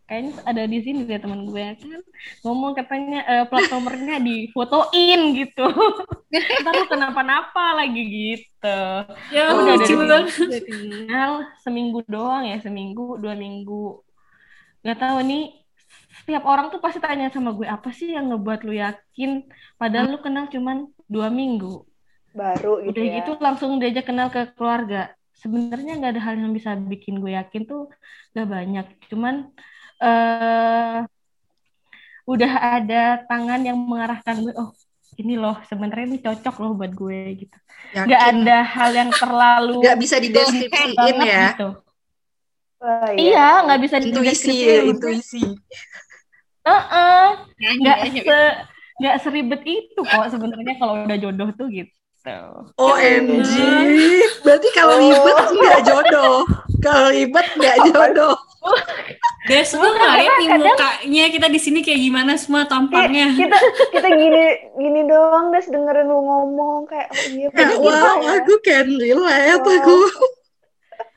Kayaknya 0.07 0.31
ada 0.43 0.63
di 0.65 0.79
sini 0.79 1.03
deh 1.03 1.19
teman 1.19 1.43
gue. 1.45 1.65
Kan 1.75 2.01
ngomong 2.41 2.71
katanya 2.73 3.19
eh, 3.23 3.43
plat 3.45 3.67
nomornya 3.67 4.19
difotoin 4.19 5.21
gitu. 5.35 5.67
Ntar 6.63 6.73
lu 6.73 6.85
kenapa-napa 6.85 7.75
lagi 7.75 8.03
gitu. 8.07 8.79
Ya 9.31 9.51
udah 9.51 9.75
lucu 9.77 9.95
dari 10.47 10.59
kenal 10.63 11.31
seminggu 11.59 12.03
doang 12.07 12.43
ya 12.43 12.59
seminggu 12.59 13.15
dua 13.17 13.35
minggu. 13.35 13.99
Nggak 14.81 14.97
tahu 14.97 15.17
nih 15.23 15.43
setiap 16.21 16.43
orang 16.45 16.69
tuh 16.69 16.77
pasti 16.77 17.01
tanya 17.01 17.33
sama 17.33 17.51
gue 17.57 17.65
apa 17.65 17.89
sih 17.89 18.13
yang 18.13 18.29
ngebuat 18.29 18.61
lu 18.61 18.73
yakin 18.77 19.49
padahal 19.81 20.13
lu 20.13 20.17
kenal 20.21 20.45
cuman 20.47 20.85
dua 21.09 21.27
minggu 21.33 21.81
Baru 22.31 22.79
gitu 22.85 22.93
udah 22.93 23.03
ya. 23.03 23.13
gitu 23.19 23.31
langsung 23.41 23.81
diajak 23.81 24.05
kenal 24.07 24.29
ke 24.29 24.53
keluarga 24.55 25.11
sebenarnya 25.41 25.97
nggak 25.97 26.11
ada 26.15 26.21
hal 26.21 26.35
yang 26.37 26.53
bisa 26.53 26.77
bikin 26.77 27.17
gue 27.17 27.33
yakin 27.33 27.65
tuh 27.65 27.89
gak 28.37 28.47
banyak 28.47 28.85
cuman 29.09 29.49
eh 29.99 31.01
udah 32.29 32.51
ada 32.79 33.25
tangan 33.25 33.61
yang 33.65 33.75
mengarahkan 33.81 34.45
gue 34.45 34.53
oh 34.55 34.71
ini 35.19 35.35
loh 35.35 35.57
sebenarnya 35.67 36.05
ini 36.07 36.19
cocok 36.21 36.55
loh 36.61 36.71
buat 36.77 36.93
gue 36.93 37.19
gitu 37.45 37.57
Yakin. 37.91 38.05
nggak 38.07 38.23
ada 38.31 38.57
hal 38.63 38.91
yang 38.95 39.11
terlalu 39.11 39.81
Nggak 39.83 39.99
bisa 39.99 40.15
dideskripsiin 40.21 41.17
ya. 41.25 41.45
gitu 41.57 41.69
Oh, 42.81 43.13
iya 43.13 43.61
nggak 43.61 43.77
bisa 43.85 43.95
Intuisi 44.01 44.57
ya, 44.57 44.81
intuisi. 44.89 45.41
Heeh. 46.61 47.25
Nyanyi, 47.57 47.77
nggak 47.81 47.97
nyanyi. 48.05 48.21
se 48.25 48.39
nggak 49.01 49.15
seribet 49.25 49.61
itu 49.65 49.99
kok 49.99 50.29
sebenarnya 50.29 50.73
kalau 50.77 50.93
udah 51.05 51.17
jodoh 51.17 51.49
tuh 51.57 51.67
gitu. 51.69 51.89
OMG. 52.77 53.53
Berarti 54.45 54.67
kalau 54.77 54.95
ribet 55.01 55.37
nggak 55.57 55.79
jodoh. 55.81 56.45
Kalau 56.79 57.09
ribet 57.09 57.47
nggak 57.57 57.77
jodoh. 57.89 58.37
Des, 59.49 59.73
lu 59.73 59.81
nggak 59.89 60.13
lihat 60.21 60.33
nih 60.37 60.49
mukanya 60.53 61.25
kita 61.33 61.47
di 61.49 61.57
sini 61.57 61.81
kayak 61.81 61.97
gimana 61.97 62.37
semua 62.37 62.69
tampangnya. 62.69 63.33
kita 63.33 63.57
kita 63.89 64.09
gini 64.13 64.43
gini 64.77 65.01
doang 65.09 65.49
des 65.49 65.65
dengerin 65.65 66.05
lu 66.05 66.21
ngomong 66.21 66.85
kayak 66.85 67.09
oh 67.09 67.25
iya 67.25 67.47
Kayak, 67.49 67.81
bener 67.81 67.89
wow, 67.89 68.17
ya. 68.21 68.31
aku 68.37 68.53
can 68.61 68.87
relate 69.01 69.17
Wow. 69.17 69.65
aku. 69.81 69.97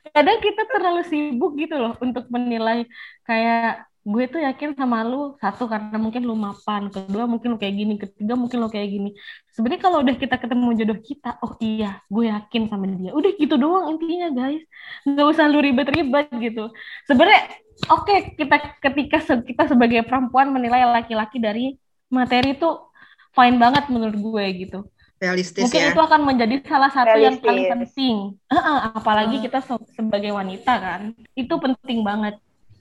kadang 0.09 0.39
kita 0.41 0.61
terlalu 0.65 1.01
sibuk 1.05 1.53
gitu 1.53 1.75
loh 1.77 1.93
untuk 2.01 2.25
menilai 2.33 2.89
kayak 3.21 3.85
gue 4.05 4.23
tuh 4.29 4.37
yakin 4.47 4.69
sama 4.77 5.01
lu 5.01 5.33
satu 5.41 5.65
karena 5.65 5.97
mungkin 5.97 6.21
lu 6.29 6.37
mapan 6.37 6.93
kedua 6.93 7.25
mungkin 7.25 7.47
lu 7.53 7.57
kayak 7.61 7.75
gini 7.81 7.93
ketiga 7.97 8.33
mungkin 8.37 8.57
lu 8.61 8.69
kayak 8.69 8.89
gini 8.93 9.09
sebenarnya 9.49 9.81
kalau 9.81 9.97
udah 10.05 10.15
kita 10.23 10.35
ketemu 10.37 10.67
jodoh 10.79 10.99
kita 11.01 11.29
oh 11.41 11.53
iya 11.57 11.87
gue 12.13 12.23
yakin 12.29 12.61
sama 12.69 12.85
dia 12.85 13.11
udah 13.17 13.31
gitu 13.41 13.55
doang 13.57 13.85
intinya 13.97 14.27
guys 14.29 14.61
nggak 15.09 15.25
usah 15.31 15.45
lu 15.49 15.57
ribet-ribet 15.65 16.27
gitu 16.37 16.61
sebenarnya 17.09 17.41
oke 17.89 18.13
kita 18.37 18.55
ketika 18.85 19.17
se- 19.25 19.45
kita 19.49 19.63
sebagai 19.73 19.99
perempuan 20.05 20.53
menilai 20.53 20.85
laki-laki 20.85 21.37
dari 21.41 21.73
materi 22.13 22.53
tuh 22.61 22.93
fine 23.33 23.57
banget 23.57 23.89
menurut 23.89 24.15
gue 24.21 24.45
gitu 24.61 24.77
Realistis 25.19 25.63
mungkin 25.63 25.81
ya. 25.81 25.89
itu 25.95 25.99
akan 26.03 26.21
menjadi 26.27 26.55
salah 26.67 26.91
satu 26.91 27.15
yang 27.15 27.39
paling 27.39 27.65
Realistis. 27.65 27.95
penting. 27.95 28.15
Heeh, 28.51 28.77
apalagi 28.99 29.35
kita 29.39 29.59
se- 29.63 29.87
sebagai 29.95 30.31
wanita 30.35 30.73
kan, 30.77 31.01
itu 31.39 31.53
penting 31.55 32.03
banget. 32.03 32.35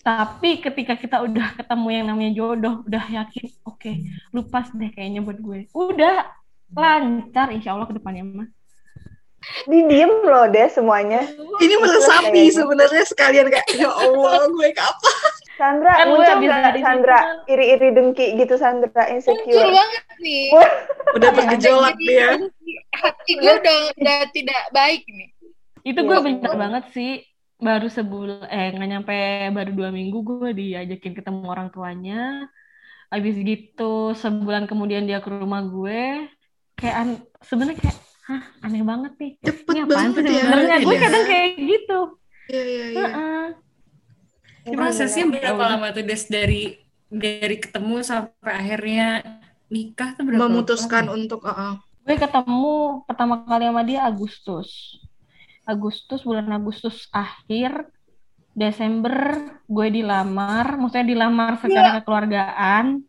Tapi 0.04 0.60
ketika 0.60 0.94
kita 0.94 1.24
udah 1.24 1.56
ketemu 1.56 1.88
yang 1.90 2.04
namanya 2.12 2.32
jodoh, 2.36 2.84
udah 2.84 3.04
yakin, 3.08 3.48
oke, 3.64 3.92
lu 4.30 4.44
pas 4.44 4.68
deh 4.68 4.92
kayaknya 4.92 5.24
buat 5.24 5.40
gue. 5.40 5.64
Udah 5.72 6.28
lancar, 6.70 7.48
insya 7.48 7.72
Allah 7.72 7.88
ke 7.88 7.96
depannya 7.96 8.20
mah. 8.20 8.48
Di 9.64 9.80
diem 9.84 10.24
loh 10.24 10.48
deh 10.48 10.68
semuanya. 10.68 11.20
Ini 11.60 11.74
meresapi 11.76 12.32
Kayaknya. 12.32 12.52
sebenarnya 12.52 13.04
sekalian 13.04 13.46
kayak 13.48 13.68
ya 13.76 13.88
Allah 13.88 14.48
gue 14.48 14.68
kapan. 14.72 15.16
Sandra, 15.54 15.92
Kan 15.94 16.06
gue 16.10 16.24
situ 16.26 16.80
Sandra? 16.80 17.18
Iri-iri 17.46 17.88
dengki 17.92 18.26
gitu 18.36 18.56
Sandra, 18.56 18.88
Muncul 18.90 19.14
insecure. 19.14 19.68
banget 19.68 20.04
nih. 20.18 20.48
Udah 21.14 21.30
bergejolak 21.32 21.96
dia. 21.96 22.28
Hati 22.92 23.32
gue 23.36 23.52
udah, 23.52 23.78
udah 23.94 24.18
tidak 24.32 24.62
baik 24.72 25.04
nih. 25.06 25.28
Itu 25.84 26.00
Iya, 26.00 26.08
gue 26.08 26.16
iya. 26.16 26.24
bener 26.24 26.52
banget 26.56 26.84
sih. 26.92 27.12
Baru 27.64 27.86
sebulan, 27.88 28.44
eh 28.52 28.66
nggak 28.76 28.88
nyampe 28.92 29.14
baru 29.56 29.70
dua 29.78 29.88
minggu 29.88 30.18
gue 30.28 30.50
diajakin 30.52 31.12
ketemu 31.18 31.40
orang 31.48 31.68
tuanya. 31.74 32.44
Habis 33.12 33.36
gitu 33.40 34.12
sebulan 34.12 34.64
kemudian 34.70 35.08
dia 35.08 35.18
ke 35.24 35.28
rumah 35.32 35.62
gue. 35.64 36.28
Kayak 36.76 36.96
an 37.00 37.08
sebenarnya 37.40 37.76
kayak, 37.80 37.96
hah 38.28 38.42
aneh 38.66 38.82
banget 38.84 39.12
nih. 39.20 39.32
Cepet 39.40 39.64
Ini 39.72 39.80
apaan 39.86 39.96
banget 40.12 40.22
sih 40.26 40.34
ya. 40.34 40.42
sebenarnya? 40.44 40.76
Gue 40.84 40.94
Iya. 40.94 41.02
kadang 41.06 41.24
kayak 41.30 41.50
gitu. 41.56 41.98
Iya, 42.52 42.62
iya, 42.68 42.84
iya. 42.92 43.00
Heeh. 43.08 43.44
Prosesnya 44.64 45.24
berapa 45.28 45.62
lama 45.76 45.86
tuh 45.92 46.04
Des 46.04 46.24
dari 46.28 46.62
dari 47.08 47.56
ketemu 47.60 47.94
sampai 48.00 48.52
akhirnya 48.52 49.06
nikah 49.68 50.16
tuh 50.16 50.24
berapa 50.24 50.40
Memutuskan 50.44 51.04
lama? 51.08 51.16
untuk 51.16 51.40
uh, 51.44 51.76
Gue 52.04 52.16
ketemu 52.20 52.64
pertama 53.08 53.34
kali 53.48 53.64
sama 53.64 53.82
dia 53.88 54.00
Agustus. 54.04 54.68
Agustus, 55.64 56.22
bulan 56.24 56.48
Agustus 56.52 57.08
akhir. 57.10 57.88
Desember 58.54 59.50
gue 59.66 59.88
dilamar, 59.90 60.78
maksudnya 60.78 61.10
dilamar 61.10 61.58
secara 61.58 61.98
kekeluargaan 61.98 63.02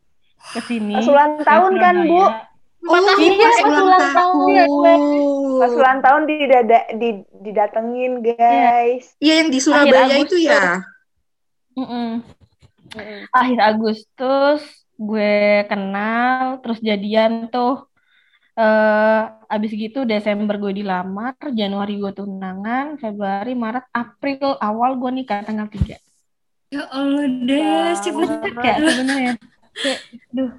ke 0.58 0.60
sini. 0.66 0.98
Pas 0.98 1.06
ulang 1.06 1.34
tahun 1.46 1.74
kan, 1.78 1.96
Bu? 2.10 2.18
Oh, 2.18 3.02
Iya, 3.18 3.50
pas 3.66 3.78
ulang 3.82 4.10
tahun. 4.14 4.50
Pas 5.58 5.74
ulang 5.74 6.00
tahun 6.06 6.22
didada, 6.30 6.80
di, 6.98 7.10
didatengin 7.42 8.22
guys. 8.22 9.18
Iya 9.18 9.34
yang 9.42 9.50
di 9.50 9.60
Surabaya 9.62 10.06
Akhir 10.06 10.26
itu 10.30 10.38
ya. 10.46 10.86
Mm-mm. 11.74 12.22
Akhir 13.34 13.60
Agustus 13.60 14.62
gue 14.96 15.66
kenal, 15.66 16.62
terus 16.62 16.80
jadian 16.80 17.50
tuh. 17.50 17.90
Eh 18.56 19.24
abis 19.52 19.72
gitu 19.76 20.08
Desember 20.08 20.56
gue 20.56 20.72
dilamar, 20.72 21.36
Januari 21.52 22.00
gue 22.00 22.12
tunangan, 22.16 22.96
Februari, 22.96 23.52
Maret, 23.52 23.86
April 23.92 24.56
awal 24.64 24.96
gue 24.96 25.12
nikah 25.12 25.44
tanggal 25.44 25.68
3. 25.68 26.00
Ya 26.74 26.84
Allah 26.90 27.28
Des, 27.46 27.96
cepet 28.02 28.26
Cepet 28.26 28.54
kayak 28.58 28.80
sebenarnya. 28.82 29.34
Kayak, 29.76 30.00
duh, 30.34 30.52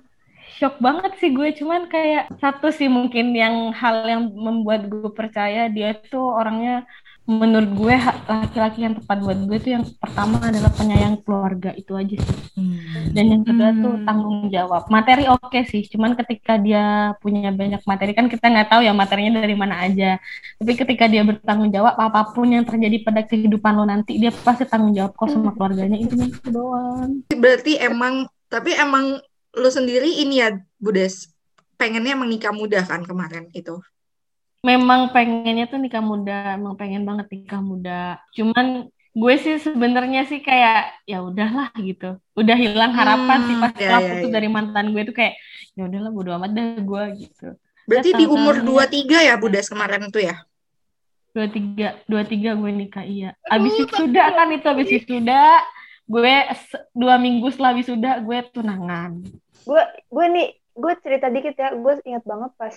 shock 0.57 0.77
banget 0.81 1.13
sih 1.21 1.31
gue. 1.33 1.49
Cuman 1.57 1.89
kayak 1.89 2.33
satu 2.41 2.69
sih 2.73 2.89
mungkin 2.89 3.33
yang 3.37 3.73
hal 3.75 4.05
yang 4.07 4.23
membuat 4.33 4.89
gue 4.89 5.11
percaya 5.13 5.69
dia 5.69 5.97
tuh 5.97 6.25
orangnya 6.25 6.87
menurut 7.27 7.71
gue 7.75 7.95
laki-laki 8.31 8.87
yang 8.87 8.95
tepat 8.99 9.19
buat 9.19 9.39
gue 9.51 9.59
tuh 9.59 9.73
yang 9.75 9.85
pertama 9.99 10.39
adalah 10.39 10.71
penyayang 10.71 11.19
keluarga 11.27 11.75
itu 11.75 11.93
aja 11.99 12.17
sih. 12.17 12.39
Dan 13.11 13.25
yang 13.35 13.43
kedua 13.43 13.75
tuh 13.75 13.99
Hmm. 13.99 14.07
tanggung 14.07 14.47
jawab. 14.47 14.87
Materi 14.87 15.27
oke 15.27 15.59
sih, 15.67 15.83
cuman 15.91 16.15
ketika 16.15 16.55
dia 16.55 17.15
punya 17.19 17.51
banyak 17.51 17.83
materi 17.83 18.15
kan 18.15 18.31
kita 18.31 18.47
nggak 18.47 18.69
tahu 18.71 18.81
ya 18.87 18.95
materinya 18.95 19.43
dari 19.43 19.59
mana 19.59 19.83
aja. 19.87 20.23
Tapi 20.63 20.73
ketika 20.79 21.11
dia 21.11 21.27
bertanggung 21.27 21.75
jawab 21.75 21.99
apa 21.99 22.31
pun 22.31 22.47
yang 22.47 22.63
terjadi 22.63 23.03
pada 23.03 23.27
kehidupan 23.27 23.73
lo 23.75 23.85
nanti 23.87 24.23
dia 24.23 24.31
pasti 24.31 24.63
tanggung 24.63 24.95
jawab 24.95 25.13
kok 25.19 25.31
sama 25.35 25.51
keluarganya 25.55 25.99
itu 25.99 26.15
itu 26.15 26.49
doang. 26.55 27.27
Berarti 27.27 27.83
emang 27.83 28.31
tapi 28.47 28.71
emang 28.79 29.19
lu 29.57 29.71
sendiri 29.73 30.07
ini 30.23 30.39
ya 30.47 30.55
Budes 30.79 31.35
pengennya 31.75 32.15
emang 32.15 32.31
nikah 32.31 32.55
muda 32.55 32.87
kan 32.87 33.03
kemarin 33.03 33.51
itu. 33.53 33.77
Memang 34.67 35.15
pengennya 35.15 35.71
tuh 35.71 35.79
nikah 35.79 36.03
muda, 36.03 36.59
emang 36.59 36.75
pengen 36.75 37.07
banget 37.07 37.27
nikah 37.31 37.63
muda. 37.63 38.19
Cuman 38.35 38.67
gue 39.15 39.35
sih 39.39 39.57
sebenarnya 39.57 40.27
sih 40.27 40.43
kayak 40.43 41.07
ya 41.07 41.23
udahlah 41.23 41.71
gitu. 41.79 42.19
Udah 42.35 42.57
hilang 42.59 42.91
harapan 42.91 43.39
Hmm, 43.39 43.47
sih 43.47 43.57
pas 43.57 43.73
ya, 43.79 43.89
ya, 43.89 43.99
putus 44.11 44.29
ya. 44.29 44.35
dari 44.35 44.49
mantan 44.51 44.91
gue 44.91 45.03
tuh 45.07 45.15
kayak 45.15 45.35
ya 45.73 45.87
udahlah 45.87 46.11
bodo 46.11 46.31
amat 46.35 46.51
dah 46.51 46.67
gue 46.83 47.03
gitu. 47.23 47.49
Berarti 47.87 48.11
Datang 48.11 48.21
di 48.21 48.27
umur 48.27 48.55
ke- 48.59 48.67
23 48.67 49.19
ya 49.23 49.35
Budes 49.39 49.71
kemarin 49.71 50.11
itu 50.11 50.21
ya. 50.21 50.37
dua 51.31 51.53
tiga 51.53 51.89
dua 52.09 52.25
tiga 52.25 52.57
gue 52.57 52.73
nikah 52.73 53.05
iya 53.05 53.37
abis 53.53 53.77
wisuda 53.77 54.25
kan 54.33 54.49
itu 54.57 54.65
abis 54.65 54.89
wisuda 54.89 55.61
gue 56.09 56.33
dua 56.97 57.21
minggu 57.21 57.53
setelah 57.53 57.77
wisuda 57.77 58.25
gue 58.25 58.39
tunangan 58.51 59.21
Gue 59.61 59.83
gue 60.09 60.27
nih, 60.33 60.49
gue 60.73 60.93
cerita 61.03 61.27
dikit 61.27 61.53
ya. 61.53 61.75
Gue 61.75 61.99
ingat 62.03 62.23
banget 62.23 62.55
pas 62.55 62.73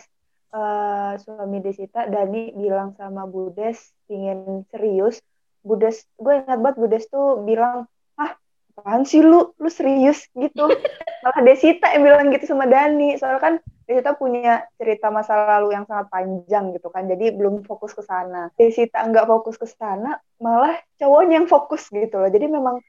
eh, 0.53 1.11
suami 1.21 1.57
Desita, 1.61 2.09
Dani 2.09 2.53
bilang 2.57 2.97
sama 2.97 3.25
Budes 3.29 3.93
ingin 4.09 4.65
serius. 4.73 5.21
Budes, 5.59 6.07
gue 6.15 6.33
ingat 6.39 6.59
banget 6.59 6.77
Budes 6.79 7.05
tuh 7.11 7.43
bilang, 7.43 7.85
ah 8.15 8.31
apaan 8.79 9.03
sih 9.03 9.19
lu, 9.19 9.51
lu 9.59 9.69
serius 9.69 10.25
gitu. 10.33 10.65
Malah 11.23 11.41
Desita 11.43 11.91
yang 11.91 12.03
bilang 12.07 12.31
gitu 12.31 12.47
sama 12.47 12.65
Dani. 12.65 13.19
Soalnya 13.19 13.41
kan 13.43 13.53
Desita 13.89 14.13
punya 14.13 14.69
cerita 14.77 15.09
masa 15.09 15.33
lalu 15.57 15.73
yang 15.73 15.83
sangat 15.89 16.07
panjang 16.13 16.71
gitu 16.77 16.87
kan. 16.93 17.09
Jadi 17.09 17.33
belum 17.33 17.65
fokus 17.65 17.91
ke 17.91 18.05
sana. 18.05 18.53
Desita 18.55 19.01
nggak 19.03 19.27
fokus 19.27 19.57
ke 19.57 19.67
sana, 19.67 20.21
malah 20.37 20.77
cowoknya 21.01 21.43
yang 21.43 21.47
fokus 21.49 21.89
gitu 21.89 22.21
loh. 22.21 22.29
Jadi 22.29 22.45
memang 22.47 22.79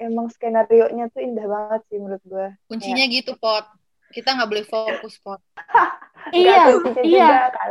emang 0.00 0.32
skenario 0.32 0.88
nya 0.96 1.12
tuh 1.12 1.20
indah 1.20 1.44
banget 1.44 1.80
sih 1.92 1.98
menurut 2.00 2.24
gue. 2.24 2.46
Kuncinya 2.66 3.04
gitu, 3.06 3.36
Pot. 3.36 3.79
Kita 4.10 4.28
nggak 4.34 4.48
boleh 4.50 4.66
fokus, 4.66 5.14
Pot. 5.22 5.40
iya 6.36 6.68
iya 7.00 7.28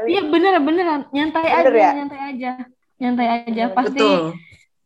iya 0.09 0.21
bener 0.25 0.57
beneran 0.59 1.05
nyantai 1.13 1.47
Bener 1.47 1.69
aja 1.69 1.79
ya? 1.79 1.91
nyantai 2.01 2.19
aja 2.33 2.51
nyantai 2.97 3.27
aja 3.45 3.63
pasti 3.71 4.01
Betul. 4.01 4.21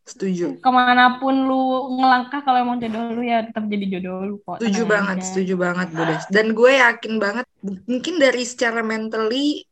Setuju. 0.04 0.60
ke 0.60 0.68
mana 0.68 1.16
pun 1.16 1.48
lu 1.48 1.88
ngelangkah 1.96 2.44
kalau 2.44 2.60
emang 2.60 2.76
jodoh 2.76 3.16
lu 3.16 3.24
ya 3.24 3.40
tetap 3.48 3.64
jadi 3.72 3.88
jodoh 3.98 4.20
lu 4.20 4.36
kok 4.44 4.60
Setuju 4.60 4.84
tenang 4.84 4.92
banget, 4.92 5.16
aja. 5.16 5.26
setuju 5.32 5.54
banget 5.56 5.88
Budes. 5.96 6.24
Dan 6.28 6.46
gue 6.52 6.72
yakin 6.76 7.14
banget 7.16 7.46
mungkin 7.88 8.14
dari 8.20 8.44
secara 8.44 8.84
mentally 8.84 9.64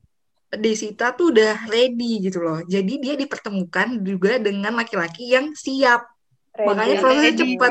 Desita 0.52 1.16
tuh 1.16 1.32
udah 1.32 1.64
ready 1.68 2.20
gitu 2.28 2.44
loh. 2.44 2.60
Jadi 2.64 3.00
dia 3.00 3.16
dipertemukan 3.16 4.04
juga 4.04 4.36
dengan 4.36 4.76
laki-laki 4.76 5.32
yang 5.32 5.56
siap. 5.56 6.04
Ready. 6.52 6.68
Makanya 6.68 6.96
prosesnya 7.00 7.32
cepat. 7.40 7.70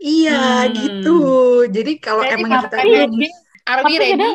Iya, 0.00 0.68
Hmm. 0.68 0.72
gitu. 0.74 1.16
Jadi 1.70 1.92
kalau 2.02 2.22
Ready, 2.22 2.34
emang 2.40 2.50
kita 2.66 2.76
dia- 2.82 3.36
Are 3.64 3.80
we 3.84 3.96
ready? 3.96 4.30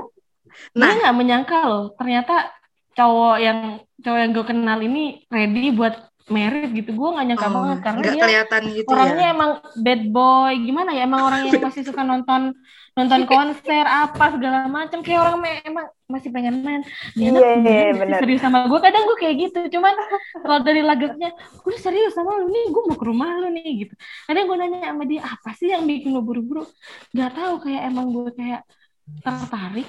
Nah. 0.76 0.92
gue 0.94 1.02
nggak 1.02 1.16
menyangka 1.18 1.58
loh 1.66 1.86
ternyata 1.98 2.52
cowok 2.94 3.36
yang 3.42 3.60
cowok 4.02 4.20
yang 4.20 4.32
gue 4.36 4.46
kenal 4.46 4.80
ini 4.82 5.04
ready 5.32 5.72
buat 5.72 5.96
married 6.30 6.72
gitu 6.78 6.94
gue 6.94 7.10
nggak 7.10 7.26
nyangka 7.26 7.48
oh, 7.50 7.54
banget 7.58 7.78
karena 7.82 8.00
nggak 8.00 8.14
dia 8.14 8.22
kelihatan 8.22 8.62
gitu 8.70 8.90
orangnya 8.94 9.26
ya. 9.26 9.34
emang 9.34 9.52
bad 9.82 10.02
boy 10.14 10.54
gimana 10.62 10.90
ya 10.94 11.02
emang 11.10 11.22
orang 11.26 11.40
yang 11.50 11.58
masih 11.70 11.84
suka 11.86 12.02
nonton 12.06 12.54
nonton 12.98 13.22
konser 13.30 13.86
apa 13.86 14.26
segala 14.36 14.66
macam. 14.70 15.00
Kayak 15.06 15.20
orang 15.26 15.38
me- 15.44 15.64
emang 15.66 15.88
masih 16.10 16.30
pengen 16.34 16.62
main. 16.66 16.82
Dia 17.18 17.30
nggak 17.34 17.48
sih 17.54 17.78
bener. 18.00 18.20
serius 18.22 18.42
sama 18.42 18.66
gue 18.66 18.80
kadang 18.82 19.04
gue 19.06 19.18
kayak 19.22 19.36
gitu. 19.50 19.60
Cuman 19.80 19.94
kalau 20.42 20.60
dari 20.66 20.82
lagaknya 20.82 21.30
gue 21.36 21.76
serius 21.78 22.14
sama 22.18 22.38
lu 22.42 22.50
nih 22.50 22.66
gue 22.74 22.82
mau 22.90 22.98
ke 22.98 23.06
rumah 23.06 23.30
lu 23.42 23.48
nih 23.54 23.70
gitu. 23.86 23.94
Kadang 24.26 24.44
gue 24.50 24.56
nanya 24.60 24.78
sama 24.94 25.04
dia 25.06 25.22
apa 25.26 25.50
sih 25.58 25.68
yang 25.74 25.84
bikin 25.90 26.10
lu 26.16 26.22
buru-buru? 26.26 26.64
Nggak 27.14 27.32
tahu 27.38 27.54
kayak 27.66 27.82
emang 27.90 28.08
gue 28.16 28.30
kayak 28.34 28.62
tertarik 29.26 29.88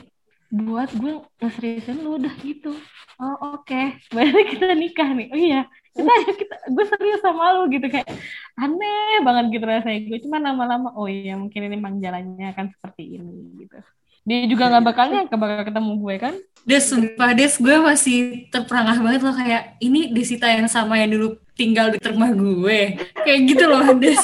buat 0.50 0.90
gue 0.90 1.12
ngeseriusin 1.38 2.02
lu 2.02 2.18
udah 2.18 2.34
gitu. 2.42 2.74
Oh 3.20 3.36
oke 3.54 3.70
okay. 4.12 4.42
kita 4.50 4.74
nikah 4.74 5.10
nih. 5.14 5.28
Oh 5.30 5.38
iya 5.38 5.60
kita 5.90 6.12
kita 6.38 6.54
gue 6.70 6.84
serius 6.86 7.20
sama 7.20 7.58
lu 7.58 7.66
gitu 7.68 7.86
kayak 7.90 8.06
aneh 8.54 9.18
banget 9.26 9.58
gitu 9.58 9.64
rasanya 9.66 10.00
gue 10.06 10.18
cuma 10.22 10.38
lama-lama 10.38 10.94
oh 10.94 11.10
iya 11.10 11.34
mungkin 11.34 11.66
ini 11.66 11.74
emang 11.76 11.98
jalannya 11.98 12.46
akan 12.54 12.66
seperti 12.70 13.18
ini 13.18 13.66
gitu 13.66 13.78
dia 14.20 14.46
juga 14.46 14.70
nggak 14.70 14.84
bakal 14.84 15.04
nyangka 15.10 15.34
bakal 15.34 15.64
ketemu 15.66 15.92
gue 15.98 16.16
kan 16.20 16.34
Des, 16.60 16.84
sumpah 16.84 17.32
Des, 17.32 17.56
gue 17.56 17.76
masih 17.80 18.18
terperangah 18.52 19.00
banget 19.00 19.24
loh 19.24 19.32
kayak 19.32 19.80
ini 19.80 20.12
Desita 20.12 20.44
yang 20.44 20.68
sama 20.68 21.00
yang 21.00 21.16
dulu 21.16 21.40
tinggal 21.56 21.88
di 21.88 21.98
rumah 22.04 22.28
gue. 22.28 23.00
Kayak 23.24 23.40
gitu 23.48 23.64
loh, 23.64 23.80
Des. 24.02 24.20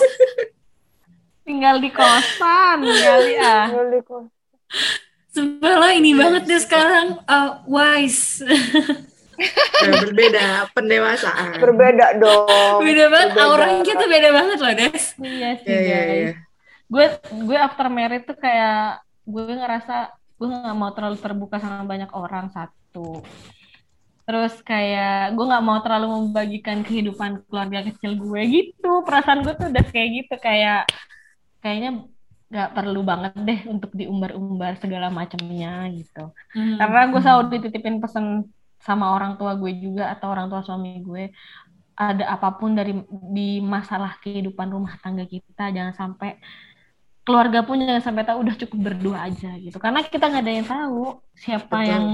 tinggal 1.46 1.80
di 1.80 1.88
kosan 1.94 2.84
kali 2.84 3.32
ah 3.40 3.70
Tinggal 3.72 3.88
di 3.88 4.00
kos. 4.04 4.28
Sumpah 5.32 5.74
lo 5.80 5.88
ini 5.92 6.10
banget 6.16 6.42
deh 6.48 6.60
sekarang 6.60 7.20
uh, 7.24 7.64
wise. 7.64 8.40
Ya, 9.76 9.92
berbeda 9.98 10.44
pendewasaan. 10.72 11.56
Berbeda 11.56 12.16
dong. 12.16 12.80
beda 12.80 13.04
banget, 13.06 13.30
Berbeda. 13.30 13.46
auranya 13.46 13.82
kita 13.82 14.04
beda 14.04 14.28
banget 14.30 14.58
loh, 14.58 14.72
Des. 14.74 15.04
iya 15.18 15.48
sih 15.56 15.68
Iya, 15.68 15.78
iya, 15.78 15.98
guys 16.00 16.16
iya. 16.16 16.32
gue 16.86 17.04
gue 17.42 17.56
after 17.58 17.86
married 17.88 18.24
tuh 18.24 18.34
kayak 18.34 18.98
gue 19.22 19.42
ngerasa 19.52 19.94
gue 20.32 20.46
nggak 20.46 20.76
mau 20.76 20.90
terlalu 20.90 21.16
terbuka 21.16 21.56
sama 21.56 21.82
banyak 21.82 22.08
orang 22.10 22.46
satu 22.48 23.20
terus 24.22 24.54
kayak 24.60 25.32
gue 25.32 25.44
nggak 25.44 25.62
mau 25.62 25.78
terlalu 25.80 26.06
membagikan 26.12 26.82
kehidupan 26.82 27.42
keluarga 27.46 27.82
kecil 27.84 28.14
gue 28.16 28.40
gitu 28.44 29.02
perasaan 29.02 29.42
gue 29.42 29.54
tuh 29.54 29.66
udah 29.66 29.84
kayak 29.84 30.08
gitu 30.16 30.34
kayak 30.36 30.86
kayaknya 31.58 32.06
nggak 32.46 32.70
perlu 32.72 33.02
banget 33.02 33.34
deh 33.36 33.60
untuk 33.66 33.90
diumbar-umbar 33.92 34.74
segala 34.76 35.10
macamnya 35.10 35.90
gitu 35.90 36.30
Hmm. 36.54 36.78
karena 36.78 37.00
gue 37.08 37.20
selalu 37.20 37.42
dititipin 37.52 37.98
pesan 37.98 38.46
sama 38.80 39.12
orang 39.16 39.34
tua 39.40 39.56
gue 39.56 39.72
juga 39.76 40.12
atau 40.14 40.30
orang 40.30 40.46
tua 40.52 40.60
suami 40.62 41.00
gue 41.02 41.32
ada 41.96 42.28
apa 42.28 42.52
pun 42.60 42.76
dari 42.76 42.92
di 43.08 43.58
masalah 43.64 44.20
kehidupan 44.20 44.68
rumah 44.68 45.00
tangga 45.00 45.24
kita 45.24 45.72
jangan 45.72 45.96
sampai 45.96 46.36
keluarga 47.26 47.64
pun 47.66 47.80
jangan 47.82 48.04
sampai 48.04 48.22
tahu 48.22 48.38
udah 48.46 48.54
cukup 48.54 48.78
berdua 48.92 49.26
aja 49.26 49.50
gitu. 49.58 49.74
Karena 49.82 50.04
kita 50.06 50.30
nggak 50.30 50.44
ada 50.46 50.52
yang 50.52 50.68
tahu 50.68 51.18
siapa 51.34 51.76
Betul. 51.82 51.90
yang 51.90 52.04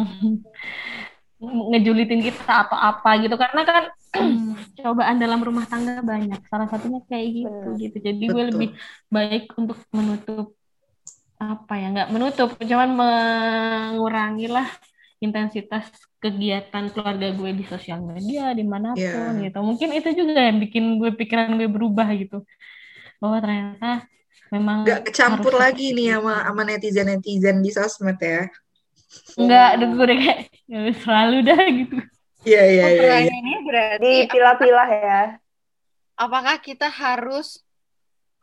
ngejulitin 1.75 2.23
kita 2.25 2.53
atau 2.65 2.79
apa 2.79 3.11
gitu. 3.21 3.35
Karena 3.37 3.63
kan 3.67 3.83
cobaan 4.81 5.21
dalam 5.21 5.43
rumah 5.45 5.69
tangga 5.69 6.01
banyak. 6.01 6.41
Salah 6.49 6.71
satunya 6.71 7.05
kayak 7.11 7.29
gitu 7.45 7.69
gitu. 7.77 7.97
Jadi 8.01 8.25
gue 8.25 8.45
lebih 8.55 8.69
baik 9.13 9.53
untuk 9.61 9.77
menutup 9.93 10.57
apa 11.43 11.75
ya 11.75 11.91
nggak 11.91 12.11
menutup 12.15 12.55
cuman 12.55 12.91
mengurangi 12.95 14.47
lah 14.47 14.71
intensitas 15.23 15.87
kegiatan 16.19 16.91
keluarga 16.91 17.31
gue 17.31 17.51
di 17.55 17.65
sosial 17.65 18.03
media 18.03 18.51
di 18.51 18.67
mana 18.67 18.93
pun 18.93 19.39
Iya. 19.39 19.49
gitu 19.49 19.59
mungkin 19.63 19.89
itu 19.95 20.11
juga 20.13 20.51
yang 20.51 20.59
bikin 20.59 20.99
gue 20.99 21.15
pikiran 21.15 21.55
gue 21.55 21.71
berubah 21.71 22.11
gitu 22.19 22.43
bahwa 23.23 23.39
ternyata 23.39 23.91
memang 24.51 24.83
Gak 24.83 25.01
kecampur 25.09 25.55
lagi 25.55 25.95
nih 25.95 26.19
sama 26.19 26.43
sama 26.43 26.63
netizen 26.67 27.07
netizen 27.07 27.63
di 27.63 27.71
sosmed 27.71 28.19
ya. 28.19 28.51
nggak 29.39 29.71
gue 29.79 30.03
udah 30.03 30.17
kayak 30.19 30.39
"Ya 30.67 30.79
selalu 31.05 31.37
dah 31.47 31.63
gitu 31.71 31.97
Iya 32.43 32.63
iya 32.67 32.67
iya. 32.67 32.87
iya. 32.91 32.99
Pertanyaannya 32.99 33.59
berarti 33.63 34.13
Dipilah-pilah 34.27 34.89
ya. 34.91 35.21
apakah 36.19 36.57
kita 36.59 36.91
harus 36.91 37.63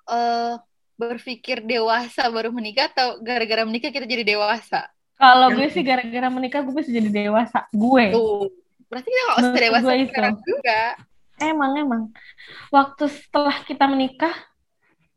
eh, 0.08 0.56
berpikir 0.96 1.63
dewasa 1.63 2.28
baru 2.28 2.52
menikah 2.52 2.88
atau 2.92 3.20
gara-gara 3.20 3.63
menikah 3.68 3.92
kita 3.92 4.08
jadi 4.08 4.24
dewasa? 4.24 4.88
Kalau 5.20 5.52
gue 5.52 5.68
sih 5.68 5.84
gara-gara 5.84 6.28
menikah 6.32 6.64
gue 6.64 6.72
bisa 6.72 6.96
jadi 6.96 7.12
dewasa. 7.12 7.68
Gue. 7.76 8.16
Tuh. 8.16 8.48
Berarti 8.88 9.10
kita 9.12 9.22
nggak 9.28 9.38
usah 9.38 9.52
dewasa 9.54 9.90
sekarang 10.08 10.36
juga. 10.40 10.82
Emang 11.40 11.72
emang. 11.76 12.02
Waktu 12.72 13.12
setelah 13.12 13.60
kita 13.68 13.86
menikah 13.92 14.32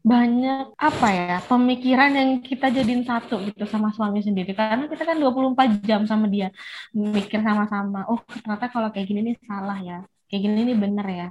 banyak 0.02 0.74
apa 0.74 1.08
ya 1.14 1.38
pemikiran 1.46 2.10
yang 2.10 2.42
kita 2.42 2.74
jadiin 2.74 3.06
satu 3.06 3.38
gitu 3.46 3.62
sama 3.70 3.94
suami 3.94 4.18
sendiri. 4.18 4.50
Karena 4.58 4.90
kita 4.90 5.06
kan 5.06 5.14
24 5.22 5.86
jam 5.86 6.02
sama 6.10 6.26
dia 6.26 6.50
mikir 6.90 7.38
sama-sama 7.38 8.02
oh 8.10 8.18
ternyata 8.26 8.66
kalau 8.74 8.90
kayak 8.90 9.06
gini 9.06 9.20
nih 9.30 9.36
salah 9.46 9.78
ya 9.78 9.98
kayak 10.26 10.42
gini 10.48 10.66
nih 10.66 10.76
bener 10.76 11.06
ya 11.06 11.28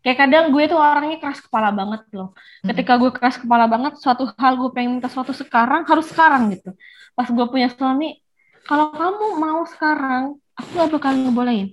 kayak 0.00 0.18
kadang 0.26 0.44
gue 0.54 0.64
tuh 0.70 0.78
orangnya 0.80 1.16
keras 1.20 1.40
kepala 1.44 1.68
banget 1.70 2.00
loh. 2.16 2.32
Ketika 2.64 2.92
gue 3.00 3.10
keras 3.12 3.36
kepala 3.36 3.64
banget 3.68 3.92
suatu 4.00 4.28
hal 4.36 4.52
gue 4.56 4.70
pengen 4.72 5.00
minta 5.00 5.08
suatu 5.12 5.32
sekarang 5.36 5.84
harus 5.84 6.06
sekarang 6.08 6.52
gitu. 6.54 6.72
Pas 7.16 7.28
gue 7.28 7.46
punya 7.52 7.68
suami 7.68 8.16
kalau 8.64 8.92
kamu 8.92 9.26
mau 9.40 9.60
sekarang 9.66 10.38
aku 10.56 10.68
gak 10.76 10.90
bakal 10.92 11.12
ngebolehin. 11.16 11.72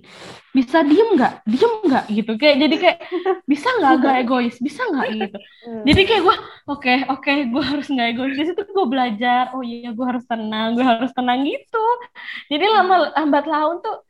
Bisa 0.56 0.80
diem 0.80 1.14
nggak? 1.14 1.44
Diem 1.44 1.72
nggak? 1.84 2.04
gitu. 2.08 2.30
Kayak 2.40 2.56
jadi 2.66 2.76
kayak 2.80 2.98
bisa 3.44 3.68
nggak? 3.78 3.92
Agak 4.00 4.14
egois. 4.24 4.56
Bisa 4.58 4.80
nggak? 4.88 5.06
gitu. 5.12 5.38
Hmm. 5.38 5.82
jadi 5.84 6.00
kayak 6.08 6.22
gue 6.24 6.36
oke 6.72 6.94
oke 7.12 7.32
gue 7.52 7.62
harus 7.62 7.86
nggak 7.92 8.08
egois. 8.16 8.34
Di 8.34 8.44
situ 8.48 8.62
gue 8.64 8.86
belajar 8.88 9.52
oh 9.54 9.62
iya 9.62 9.92
gue 9.92 10.06
harus 10.08 10.24
tenang 10.24 10.74
gue 10.74 10.84
harus 10.84 11.12
tenang 11.12 11.44
gitu. 11.44 11.84
Jadi 12.48 12.64
lama 12.64 13.12
lambat 13.14 13.44
laun 13.44 13.78
tuh 13.84 14.07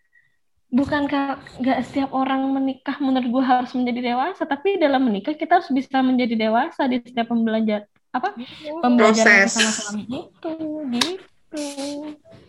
bukan 0.68 1.02
ka- 1.04 1.40
nggak 1.57 1.78
setiap 1.83 2.11
orang 2.12 2.44
menikah 2.50 2.96
menurut 2.98 3.24
gue 3.26 3.40
harus 3.42 3.72
menjadi 3.72 4.12
dewasa 4.12 4.44
tapi 4.44 4.76
dalam 4.76 5.00
menikah 5.00 5.33
kita 5.33 5.59
harus 5.59 5.68
bisa 5.68 5.98
menjadi 5.98 6.37
dewasa 6.38 6.85
di 6.85 7.00
setiap 7.00 7.24
pembelajar 7.26 7.85
apa 8.09 8.37
pembelajaran 8.78 9.44
Proses. 9.44 9.52
sama 9.54 9.72
suami 9.72 10.04
itu 10.28 10.52
gitu 10.92 11.64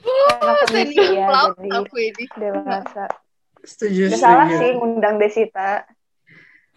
Karena 0.10 0.52
Saya 0.60 0.84
kondisi 0.84 1.06
ya, 1.16 1.28
aku 1.32 1.96
ini. 1.98 2.26
dewasa. 2.34 3.06
Setuju 3.62 4.02
Gak 4.08 4.20
salah 4.20 4.44
setuju. 4.46 4.60
sih 4.60 4.70
ngundang 4.74 5.16
Desita. 5.16 5.72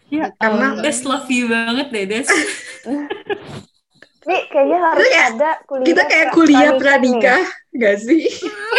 ya 0.07 0.31
Karena- 0.35 0.71
Allah. 0.71 0.81
Des 0.81 0.99
love 1.03 1.27
you 1.27 1.45
banget 1.47 1.87
deh, 1.89 2.05
Des. 2.05 2.27
Nih 4.23 4.41
kayaknya 4.47 4.79
harus 4.81 5.03
Kayak- 5.03 5.27
ada 5.33 5.51
kuliah 5.65 5.85
Kita 5.85 6.01
kayak 6.05 6.27
kuliah 6.31 6.71
pranikah 6.71 6.71
nih. 6.71 6.79
pranikah, 6.79 7.41
gak 7.75 7.95
sih? 7.99 8.23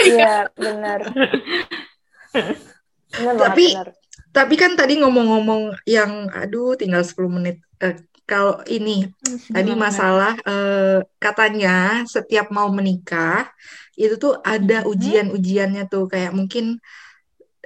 Iya, 0.07 0.35
benar. 0.55 1.01
Banget, 2.35 3.39
Tapi- 3.39 3.73
benar. 3.73 3.91
Tapi 4.35 4.55
kan 4.59 4.75
tadi 4.75 4.99
ngomong-ngomong 4.99 5.79
yang, 5.87 6.27
aduh 6.35 6.75
tinggal 6.75 7.07
10 7.07 7.31
menit. 7.31 7.63
Eh, 7.79 7.95
kalau 8.27 8.59
ini, 8.67 9.07
tadi 9.47 9.79
masalah 9.79 10.35
eh, 10.43 10.99
katanya 11.23 12.03
setiap 12.03 12.51
mau 12.51 12.67
menikah, 12.67 13.47
itu 13.95 14.19
tuh 14.19 14.35
ada 14.43 14.83
Mhm. 14.83 14.91
ujian-ujiannya 14.91 15.87
tuh. 15.87 16.11
Kayak 16.11 16.35
mungkin 16.35 16.83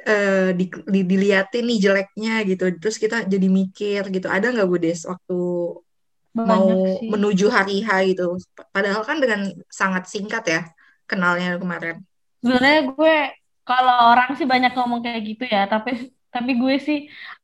eh, 0.05 0.53
di, 0.53 0.69
di- 0.89 1.05
diliatin 1.05 1.65
nih 1.65 1.79
jeleknya 1.81 2.41
gitu. 2.45 2.69
Terus 2.77 2.97
kita 2.97 3.25
jadi 3.25 3.45
mikir 3.45 4.09
gitu. 4.09 4.29
Ada 4.29 4.53
nggak 4.53 4.69
Bu 4.69 4.77
Des 4.77 5.05
waktu 5.05 5.41
mau 6.33 6.65
Banyak 6.69 7.01
sih. 7.01 7.09
menuju 7.13 7.47
hari 7.49 7.81
H 7.81 7.89
gitu? 8.09 8.37
Padahal 8.73 9.05
kan 9.05 9.21
dengan 9.21 9.53
sangat 9.69 10.05
singkat 10.09 10.45
ya 10.49 10.61
kenalnya 11.05 11.57
kemarin. 11.57 12.05
Sebenarnya 12.41 12.81
gue 12.89 13.17
kalau 13.69 13.95
orang 14.11 14.31
sih 14.39 14.47
banyak 14.53 14.71
ngomong 14.77 15.01
kayak 15.05 15.21
gitu 15.29 15.45
ya, 15.55 15.61
tapi 15.73 15.91
tapi 16.35 16.51
gue 16.63 16.75
sih 16.87 16.99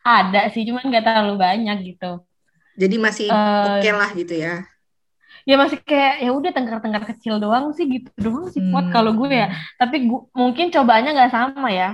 ada 0.08 0.38
sih, 0.52 0.62
cuman 0.68 0.82
nggak 0.88 1.04
terlalu 1.06 1.32
banyak 1.44 1.76
gitu. 1.88 2.04
Jadi 2.80 2.96
masih 2.98 3.28
Eh, 3.30 3.78
oke 3.78 3.90
lah 3.98 4.10
gitu 4.18 4.34
ya. 4.44 4.52
Ya 5.48 5.54
masih 5.62 5.78
kayak 5.88 6.12
ya 6.24 6.30
udah 6.38 6.50
tengkar-tengkar 6.56 7.04
kecil 7.10 7.34
doang 7.42 7.66
sih 7.76 7.84
gitu 7.94 8.08
doang 8.24 8.46
sih 8.52 8.62
kuat 8.70 8.86
Hmm. 8.88 8.94
kalau 8.96 9.10
gue 9.20 9.28
ya. 9.40 9.46
Tapi 9.80 9.96
gu- 10.08 10.24
mungkin 10.40 10.66
cobaannya 10.74 11.10
nggak 11.16 11.32
sama 11.36 11.68
ya. 11.80 11.86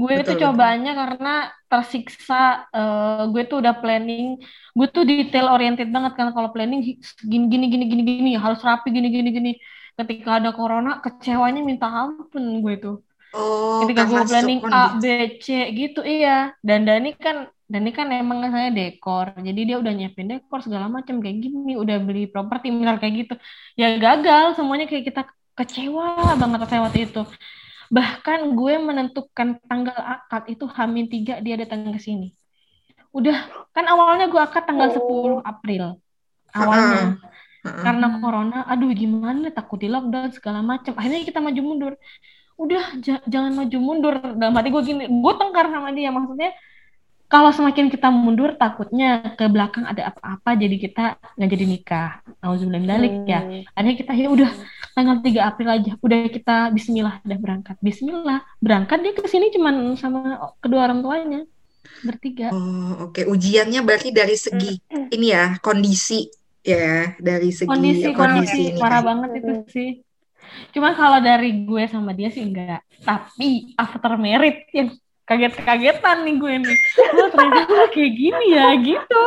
Gue 0.00 0.10
itu 0.20 0.22
Betul, 0.26 0.34
betul. 0.34 0.96
karena 1.00 1.30
tersiksa. 1.70 2.34
eh, 2.76 3.22
gue 3.32 3.42
tuh 3.50 3.56
udah 3.62 3.74
planning. 3.82 4.26
Gue 4.76 4.86
tuh 4.94 5.02
detail 5.10 5.46
oriented 5.54 5.88
banget 5.94 6.12
kan 6.18 6.28
kalau 6.36 6.50
planning 6.54 6.80
gini 7.32 7.44
gini 7.52 7.64
gini 7.72 7.84
gini 7.90 8.02
gini 8.10 8.30
harus 8.44 8.60
rapi 8.68 8.88
gini 8.96 9.08
gini 9.16 9.28
gini. 9.36 9.50
Ketika 9.98 10.30
ada 10.38 10.50
corona 10.58 10.90
kecewanya 11.04 11.60
minta 11.70 11.86
ampun 12.00 12.44
gue 12.64 12.74
tuh. 12.84 12.94
Oh, 13.36 13.84
ketika 13.84 14.08
gue 14.08 14.22
planning 14.24 14.60
A, 14.72 14.96
B, 14.96 15.04
C 15.44 15.68
gitu 15.76 16.00
iya. 16.00 16.56
Dan 16.64 16.88
Dani 16.88 17.12
kan 17.12 17.52
Dani 17.68 17.90
kan 17.92 18.08
emang 18.08 18.40
saya 18.48 18.72
dekor. 18.72 19.36
Jadi 19.36 19.60
dia 19.68 19.76
udah 19.76 19.92
nyiapin 19.92 20.30
dekor 20.30 20.64
segala 20.64 20.88
macam 20.88 21.20
kayak 21.20 21.36
gini 21.44 21.76
udah 21.76 22.00
beli 22.00 22.30
properti 22.30 22.72
misal 22.72 22.96
kayak 22.96 23.14
gitu. 23.26 23.34
Ya 23.76 23.92
gagal 24.00 24.56
semuanya 24.56 24.88
kayak 24.88 25.04
kita 25.12 25.22
kecewa 25.58 26.38
banget 26.40 26.58
pas 26.64 26.72
waktu 26.88 27.10
itu. 27.10 27.22
Bahkan 27.92 28.40
gue 28.56 28.74
menentukan 28.80 29.48
tanggal 29.66 29.98
akad 29.98 30.42
itu 30.50 30.64
Hamin 30.66 31.06
3 31.10 31.44
dia 31.44 31.54
datang 31.60 31.92
ke 31.92 32.00
sini. 32.00 32.32
Udah 33.12 33.68
kan 33.76 33.84
awalnya 33.84 34.32
gue 34.32 34.40
akad 34.40 34.64
tanggal 34.64 34.88
10 34.94 35.44
April. 35.44 36.00
Awalnya. 36.56 37.20
Heeh. 37.66 37.82
karena 37.82 38.22
corona 38.22 38.62
aduh 38.70 38.94
gimana 38.94 39.50
takut 39.50 39.82
di 39.82 39.90
lockdown 39.90 40.30
segala 40.30 40.62
macam. 40.62 40.94
Akhirnya 40.94 41.26
kita 41.26 41.42
maju 41.42 41.60
mundur 41.66 41.92
udah 42.56 42.84
ja- 43.04 43.24
jangan 43.28 43.52
maju 43.52 43.78
mundur. 43.80 44.14
Dalam 44.20 44.54
hati 44.56 44.68
gue 44.72 44.82
gini 44.84 45.04
gue 45.08 45.32
tengkar 45.36 45.66
sama 45.68 45.92
dia. 45.92 46.08
Maksudnya 46.12 46.50
kalau 47.26 47.50
semakin 47.50 47.90
kita 47.90 48.06
mundur 48.06 48.54
takutnya 48.54 49.34
ke 49.34 49.50
belakang 49.50 49.82
ada 49.82 50.14
apa-apa 50.14 50.54
jadi 50.54 50.76
kita 50.78 51.04
nggak 51.36 51.50
jadi 51.50 51.64
nikah. 51.66 52.10
Nauzubillah 52.40 52.80
min 52.80 52.88
dzalik 52.90 53.14
ya. 53.26 53.40
Hmm. 53.42 53.62
akhirnya 53.74 53.94
kita 53.98 54.12
ya 54.14 54.28
udah 54.30 54.50
tanggal 54.94 55.16
3 55.20 55.40
April 55.42 55.68
aja 55.74 55.92
udah 55.98 56.18
kita 56.30 56.56
Bismillah 56.70 57.14
udah 57.26 57.38
berangkat. 57.38 57.76
Bismillah 57.82 58.40
berangkat 58.62 58.98
dia 59.02 59.12
ke 59.12 59.26
sini 59.26 59.50
cuman 59.50 59.74
sama 59.98 60.38
kedua 60.62 60.86
orang 60.86 61.02
tuanya 61.02 61.40
bertiga. 62.06 62.54
Oh, 62.54 63.10
oke. 63.10 63.26
Ujiannya 63.26 63.80
berarti 63.82 64.14
dari 64.14 64.36
segi 64.38 64.78
ini 65.10 65.26
ya, 65.34 65.58
kondisi. 65.58 66.30
Ya, 66.66 67.14
dari 67.22 67.54
segi 67.54 67.70
kondisi 67.70 68.10
parah, 68.10 68.18
kondisi 68.42 68.62
ini. 68.74 68.80
parah 68.82 69.02
banget 69.02 69.30
itu 69.38 69.52
sih 69.70 69.88
cuman 70.74 70.92
kalau 70.94 71.18
dari 71.22 71.64
gue 71.64 71.82
sama 71.88 72.10
dia 72.16 72.28
sih 72.32 72.42
enggak. 72.44 72.82
Tapi 73.02 73.74
after 73.76 74.12
merit 74.20 74.66
yang 74.72 74.94
kaget-kagetan 75.26 76.22
nih 76.22 76.34
gue 76.38 76.54
nih. 76.62 76.78
Oh 77.18 77.28
ternyata 77.34 77.72
lu 77.74 77.86
kayak 77.90 78.12
gini 78.14 78.46
ya 78.54 78.66
gitu. 78.78 79.24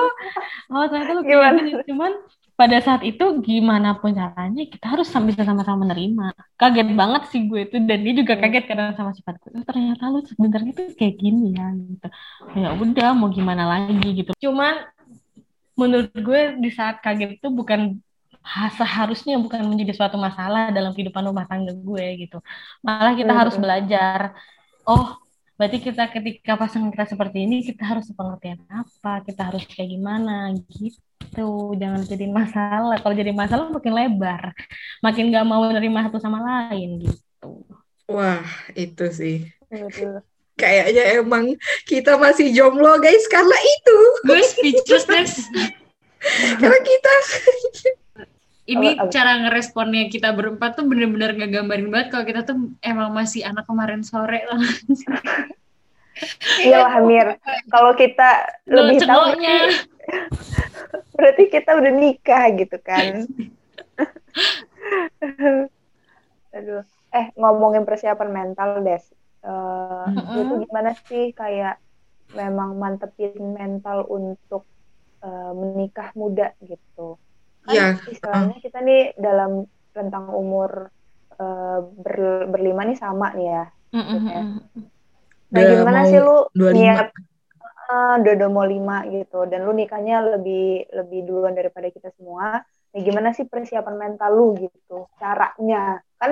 Oh 0.72 0.86
ternyata 0.88 1.12
lu 1.18 1.22
kayak 1.28 1.40
Gimana? 1.40 1.60
gini. 1.60 1.72
Cuman 1.92 2.12
pada 2.60 2.76
saat 2.84 3.08
itu 3.08 3.24
gimana 3.40 3.96
pun 3.96 4.12
caranya 4.12 4.68
kita 4.68 4.92
harus 4.92 5.08
bisa 5.08 5.48
sama-sama 5.48 5.88
menerima. 5.88 6.36
Kaget 6.60 6.92
banget 6.92 7.24
sih 7.32 7.48
gue 7.48 7.62
tuh 7.72 7.80
dan 7.88 8.00
dia 8.04 8.14
juga 8.20 8.36
kaget 8.36 8.64
karena 8.68 8.92
sama 8.96 9.12
sifat 9.16 9.40
gue. 9.40 9.52
Oh, 9.56 9.64
ternyata 9.64 10.04
lu 10.12 10.20
sebenarnya 10.28 10.72
tuh 10.76 10.88
kayak 10.96 11.16
gini 11.20 11.56
ya 11.56 11.68
gitu. 11.76 12.08
Ya 12.60 12.70
udah 12.76 13.10
mau 13.16 13.32
gimana 13.32 13.64
lagi 13.64 14.24
gitu. 14.24 14.32
Cuman 14.40 14.76
menurut 15.80 16.12
gue 16.12 16.42
di 16.60 16.70
saat 16.76 17.00
kaget 17.00 17.40
itu 17.40 17.48
bukan 17.48 18.04
seharusnya 18.74 19.38
bukan 19.38 19.62
menjadi 19.68 19.94
suatu 19.94 20.18
masalah 20.18 20.72
dalam 20.74 20.96
kehidupan 20.96 21.22
rumah 21.22 21.46
tangga 21.46 21.76
gue 21.76 22.08
gitu 22.26 22.40
malah 22.82 23.14
kita 23.14 23.30
harus 23.36 23.56
belajar 23.60 24.34
oh 24.88 25.20
berarti 25.60 25.84
kita 25.84 26.08
ketika 26.08 26.56
pasangan 26.56 26.90
kita 26.90 27.06
seperti 27.14 27.44
ini 27.44 27.62
kita 27.62 27.84
harus 27.84 28.08
pengertian 28.16 28.64
apa 28.72 29.22
kita 29.28 29.52
harus 29.52 29.68
kayak 29.68 29.92
gimana 29.92 30.56
gitu 30.72 31.76
jangan 31.76 32.02
jadi 32.08 32.26
masalah 32.32 32.98
kalau 33.04 33.16
jadi 33.16 33.36
masalah 33.36 33.68
makin 33.70 33.92
lebar 33.92 34.56
makin 35.04 35.30
gak 35.30 35.46
mau 35.46 35.62
nerima 35.68 36.08
satu 36.08 36.18
sama 36.18 36.40
lain 36.42 37.04
gitu 37.04 37.20
Wah, 38.10 38.42
itu 38.74 39.06
sih. 39.14 39.38
Betul. 39.70 40.26
Kayaknya 40.58 41.22
emang 41.22 41.54
kita 41.86 42.18
masih 42.18 42.50
jomblo, 42.52 42.98
guys, 42.98 43.30
karena 43.30 43.54
itu. 43.54 43.98
Gue 44.26 44.42
speechless, 44.42 45.06
Des. 45.06 45.34
Karena 46.58 46.80
kita 46.82 47.14
Ini 48.70 49.02
Apa- 49.02 49.02
apa? 49.02 49.10
cara 49.10 49.32
ngeresponnya 49.42 50.04
kita 50.14 50.30
berempat 50.38 50.78
tuh 50.78 50.86
bener-bener 50.86 51.34
ngegambarin 51.34 51.90
banget 51.90 52.14
kalau 52.14 52.26
kita 52.30 52.46
tuh 52.46 52.70
emang 52.86 53.10
masih 53.10 53.42
anak 53.42 53.66
kemarin 53.66 54.06
sore 54.06 54.46
lah. 54.46 54.62
Iya 56.62 56.86
lah 56.86 56.92
Hamir. 57.00 57.42
Kalau 57.74 57.98
kita 57.98 58.30
Lo 58.70 58.86
lebih 58.86 59.02
tahu 59.08 59.34
berarti, 59.34 59.56
berarti 61.18 61.44
kita 61.50 61.72
udah 61.82 61.94
nikah 61.98 62.44
gitu 62.54 62.78
kan. 62.84 63.26
Aduh. 66.56 66.86
Eh 67.10 67.26
ngomongin 67.34 67.90
persiapan 67.90 68.30
mental 68.30 68.86
Des. 68.86 69.02
Eh, 69.40 70.06
Mm-mm. 70.14 70.42
itu 70.46 70.54
gimana 70.70 70.92
sih 71.10 71.34
kayak 71.34 71.82
memang 72.38 72.78
mantepin 72.78 73.34
mental 73.56 74.06
untuk 74.06 74.62
eh, 75.26 75.52
menikah 75.58 76.14
muda 76.14 76.54
gitu. 76.62 77.18
Kan 77.70 77.80
Iya, 77.80 77.86
istilahnya 78.14 78.56
kita 78.66 78.78
nih 78.88 79.00
dalam 79.26 79.52
rentang 79.98 80.26
umur 80.42 80.72
eh, 81.42 81.78
ber- 82.04 82.48
berlima 82.54 82.82
nih 82.90 82.98
sama 83.04 83.28
nih 83.38 83.48
ya. 83.56 83.64
Mm-mm. 83.94 84.60
Nah, 85.54 85.62
udah 85.66 85.76
gimana 85.82 86.00
sih 86.10 86.20
lu 86.26 86.36
25. 86.58 87.02
niat 87.02 87.08
udah 88.22 88.32
udah 88.38 88.50
mau 88.54 88.66
lima 88.70 88.96
gitu 89.10 89.38
dan 89.52 89.60
lu 89.66 89.72
nikahnya 89.74 90.16
lebih 90.38 90.86
lebih 90.94 91.20
duluan 91.28 91.54
daripada 91.58 91.88
kita 91.96 92.10
semua. 92.18 92.62
Nah, 92.94 93.00
gimana 93.08 93.30
sih 93.38 93.46
persiapan 93.52 93.96
mental 93.98 94.32
lu 94.38 94.46
gitu? 94.64 95.10
Caranya 95.22 96.02
kan 96.22 96.32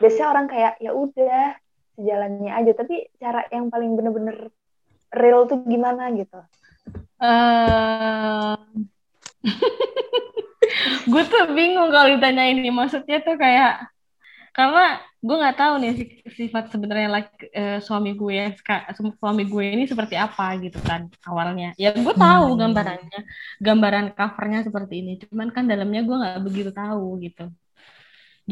biasanya 0.00 0.26
orang 0.32 0.46
kayak 0.52 0.72
ya 0.84 0.90
udah 0.92 1.38
sejalannya 1.96 2.52
aja, 2.58 2.72
tapi 2.80 2.94
cara 3.22 3.40
yang 3.54 3.66
paling 3.72 3.90
bener-bener 3.98 4.36
real 5.14 5.40
tuh 5.50 5.58
gimana 5.66 6.10
gitu? 6.20 6.38
eh 7.20 8.56
gue 11.12 11.22
tuh 11.30 11.42
bingung 11.56 11.88
kalau 11.94 12.08
ditanya 12.14 12.44
ini 12.52 12.68
maksudnya 12.78 13.16
tuh 13.26 13.34
kayak 13.42 13.70
karena 14.56 14.80
gue 15.26 15.36
nggak 15.40 15.56
tahu 15.60 15.74
nih 15.82 15.90
si- 16.00 16.22
sifat 16.38 16.64
sebenarnya 16.74 17.08
like, 17.16 17.30
eh, 17.54 17.78
suami 17.86 18.10
gue 18.20 18.32
ya, 18.40 18.46
suami 19.22 19.42
gue 19.52 19.64
ini 19.74 19.84
seperti 19.92 20.14
apa 20.18 20.44
gitu 20.64 20.78
kan 20.88 21.02
awalnya 21.28 21.66
ya 21.82 21.88
gue 21.94 22.14
tahu 22.16 22.44
Hmm. 22.46 22.58
gambarannya 22.60 23.18
gambaran 23.66 24.06
covernya 24.18 24.60
seperti 24.68 24.94
ini 25.02 25.10
cuman 25.22 25.48
kan 25.56 25.64
dalamnya 25.70 26.00
gue 26.08 26.16
nggak 26.20 26.36
begitu 26.46 26.70
tahu 26.80 27.04
gitu 27.24 27.42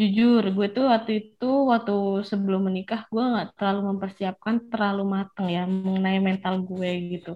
jujur 0.00 0.42
gue 0.56 0.66
tuh 0.76 0.84
waktu 0.92 1.10
itu 1.20 1.44
waktu 1.72 1.92
sebelum 2.30 2.60
menikah 2.68 3.00
gue 3.12 3.22
nggak 3.32 3.46
terlalu 3.56 3.80
mempersiapkan 3.90 4.54
terlalu 4.72 5.02
mateng 5.14 5.46
ya 5.56 5.60
mengenai 5.86 6.18
mental 6.28 6.54
gue 6.68 6.88
gitu. 7.12 7.30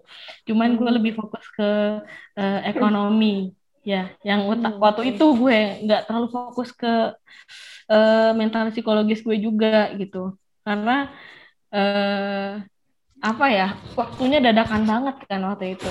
Cuman 0.49 0.69
gue 0.79 0.89
Hmm. 0.89 0.97
lebih 0.97 1.13
fokus 1.19 1.45
ke 1.57 1.65
eh, 2.41 2.57
ekonomi 2.71 3.27
ya 3.91 3.97
yang 4.29 4.41
Hmm, 4.51 4.51
ut- 4.53 4.77
waktu 4.85 5.03
itu 5.11 5.25
gue 5.41 5.57
nggak 5.85 6.01
terlalu 6.07 6.27
fokus 6.37 6.69
ke 6.81 6.87
eh, 7.93 8.31
mental 8.41 8.65
psikologis 8.73 9.21
gue 9.27 9.37
juga 9.47 9.69
gitu. 10.01 10.19
Karena 10.67 10.91
eh 11.75 12.51
apa 13.21 13.47
ya 13.53 13.69
waktunya 13.93 14.41
dadakan 14.41 14.89
banget 14.89 15.17
kan 15.29 15.45
waktu 15.45 15.77
itu. 15.77 15.89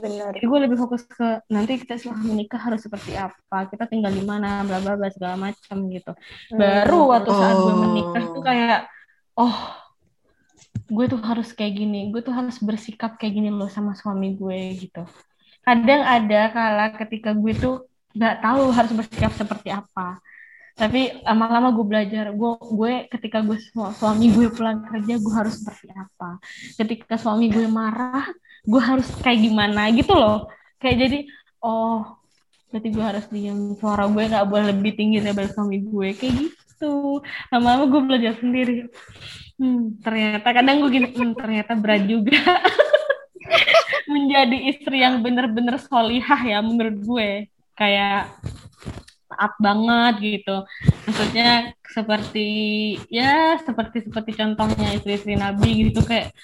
Bener. 0.00 0.32
jadi 0.32 0.46
gue 0.48 0.60
lebih 0.64 0.80
fokus 0.80 1.04
ke 1.04 1.44
nanti 1.52 1.76
kita 1.76 2.00
setelah 2.00 2.24
menikah 2.24 2.56
harus 2.56 2.80
seperti 2.80 3.12
apa 3.20 3.68
kita 3.68 3.84
tinggal 3.84 4.08
di 4.08 4.24
mana 4.24 4.64
bla 4.64 4.80
bla 4.80 4.96
bla 4.96 5.12
segala 5.12 5.36
macam 5.36 5.76
gitu. 5.92 6.12
Baru 6.56 7.12
waktu 7.12 7.30
saat 7.36 7.56
gue 7.60 7.76
menikah 7.76 8.24
tuh 8.24 8.40
Oh. 8.40 8.44
kayak 8.48 8.80
oh 9.36 9.56
gue 10.90 11.04
tuh 11.06 11.20
harus 11.20 11.52
kayak 11.52 11.76
gini 11.76 12.08
gue 12.08 12.24
tuh 12.24 12.32
harus 12.32 12.56
bersikap 12.64 13.20
kayak 13.20 13.36
gini 13.36 13.52
loh 13.52 13.68
sama 13.68 13.92
suami 13.92 14.32
gue 14.32 14.80
gitu. 14.80 15.04
Kadang 15.60 16.00
ada 16.00 16.40
kala 16.48 16.86
ketika 16.96 17.36
gue 17.36 17.52
tuh 17.52 17.84
nggak 18.16 18.40
tahu 18.40 18.62
harus 18.72 18.92
bersikap 18.96 19.30
seperti 19.36 19.68
apa 19.70 20.18
tapi 20.80 21.12
lama-lama 21.28 21.76
gue 21.76 21.84
belajar 21.84 22.32
gue 22.32 22.52
gue 22.56 22.92
ketika 23.12 23.44
gue 23.44 23.60
su- 23.60 23.92
suami 24.00 24.32
gue 24.32 24.48
pulang 24.48 24.80
kerja 24.88 25.20
gue 25.20 25.34
harus 25.36 25.60
seperti 25.60 25.92
apa. 25.92 26.40
Ketika 26.80 27.20
suami 27.20 27.52
gue 27.52 27.68
marah 27.68 28.24
gue 28.64 28.80
harus 28.80 29.04
kayak 29.20 29.44
gimana 29.44 29.92
gitu 29.92 30.16
loh. 30.16 30.48
Kayak 30.80 30.96
jadi 31.04 31.18
oh 31.60 32.16
berarti 32.72 32.88
gue 32.96 33.04
harus 33.04 33.26
diam 33.28 33.76
suara 33.76 34.08
gue 34.08 34.24
nggak 34.24 34.46
boleh 34.48 34.64
lebih 34.72 34.96
tinggi 34.96 35.20
daripada 35.20 35.52
suami 35.52 35.84
gue 35.84 36.08
kayak 36.16 36.34
gitu. 36.48 37.20
Lama-lama 37.52 37.84
gue 37.84 38.00
belajar 38.00 38.32
sendiri. 38.40 38.88
Hmm, 39.60 40.00
ternyata 40.00 40.48
kadang 40.48 40.80
gue 40.80 40.90
gini 40.96 41.08
hmm, 41.12 41.36
ternyata 41.36 41.76
berat 41.76 42.08
juga. 42.08 42.40
Menjadi 44.16 44.56
istri 44.72 45.04
yang 45.04 45.20
bener-bener 45.20 45.76
solihah 45.76 46.40
ya 46.40 46.64
menurut 46.64 46.96
gue. 47.04 47.52
Kayak 47.76 48.32
taat 49.30 49.52
banget 49.62 50.14
gitu 50.20 50.56
maksudnya 51.06 51.72
seperti 51.86 52.48
ya 53.06 53.56
seperti 53.62 54.02
seperti 54.10 54.30
contohnya 54.34 54.98
istri-istri 54.98 55.38
Nabi 55.38 55.88
gitu 55.88 56.02
kayak 56.02 56.34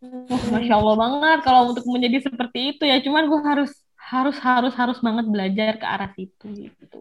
wah 0.00 0.42
masya 0.48 0.74
Allah 0.80 0.96
banget 0.96 1.38
kalau 1.44 1.76
untuk 1.76 1.84
menjadi 1.86 2.32
seperti 2.32 2.74
itu 2.76 2.82
ya 2.88 2.98
cuman 3.04 3.28
gue 3.28 3.40
harus 3.44 3.72
harus 4.00 4.36
harus 4.40 4.72
harus 4.74 4.98
banget 4.98 5.26
belajar 5.28 5.72
ke 5.76 5.86
arah 5.86 6.10
situ 6.16 6.46
gitu 6.48 6.98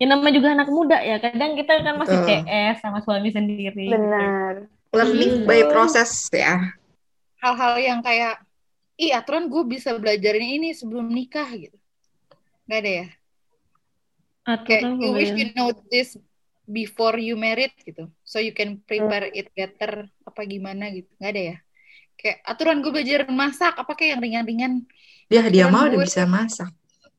ya 0.00 0.06
namanya 0.08 0.34
juga 0.34 0.48
anak 0.56 0.68
muda 0.72 0.98
ya 0.98 1.20
kadang 1.22 1.54
kita 1.54 1.78
kan 1.84 1.94
masih 1.94 2.18
Betul. 2.18 2.42
CS 2.42 2.76
sama 2.82 2.98
suami 3.04 3.30
sendiri 3.30 3.86
gitu. 3.86 3.94
Benar. 3.94 4.66
learning 4.90 5.44
Hmm. 5.44 5.46
by 5.46 5.60
process 5.70 6.26
ya. 6.28 6.74
hal-hal 7.38 7.74
yang 7.78 8.00
kayak 8.02 8.42
ih 8.96 9.12
aturan 9.14 9.46
gue 9.46 9.62
bisa 9.64 9.94
belajarin 9.96 10.58
ini 10.58 10.74
sebelum 10.74 11.06
nikah 11.06 11.46
gitu 11.54 11.78
nggak 12.66 12.78
ada 12.82 12.90
ya 13.04 13.06
kayak 14.42 14.82
you 14.98 15.10
wish 15.14 15.32
you 15.34 15.50
know 15.54 15.70
this 15.90 16.18
before 16.66 17.18
you 17.18 17.34
married 17.38 17.74
gitu 17.82 18.10
so 18.22 18.38
you 18.38 18.54
can 18.54 18.78
prepare 18.86 19.26
it 19.30 19.50
better 19.54 20.06
apa 20.26 20.40
gimana 20.46 20.90
gitu 20.90 21.10
nggak 21.18 21.32
ada 21.34 21.42
ya 21.54 21.56
kayak 22.18 22.38
aturan 22.46 22.78
gue 22.82 22.92
belajar 22.94 23.26
masak 23.30 23.74
apa 23.74 23.92
kayak 23.98 24.18
yang 24.18 24.22
ringan-ringan 24.22 24.72
Ya, 25.32 25.48
dia 25.48 25.64
Aturan 25.64 25.72
mah 25.72 25.82
udah 25.88 25.98
bisa 26.04 26.22
masak. 26.28 26.70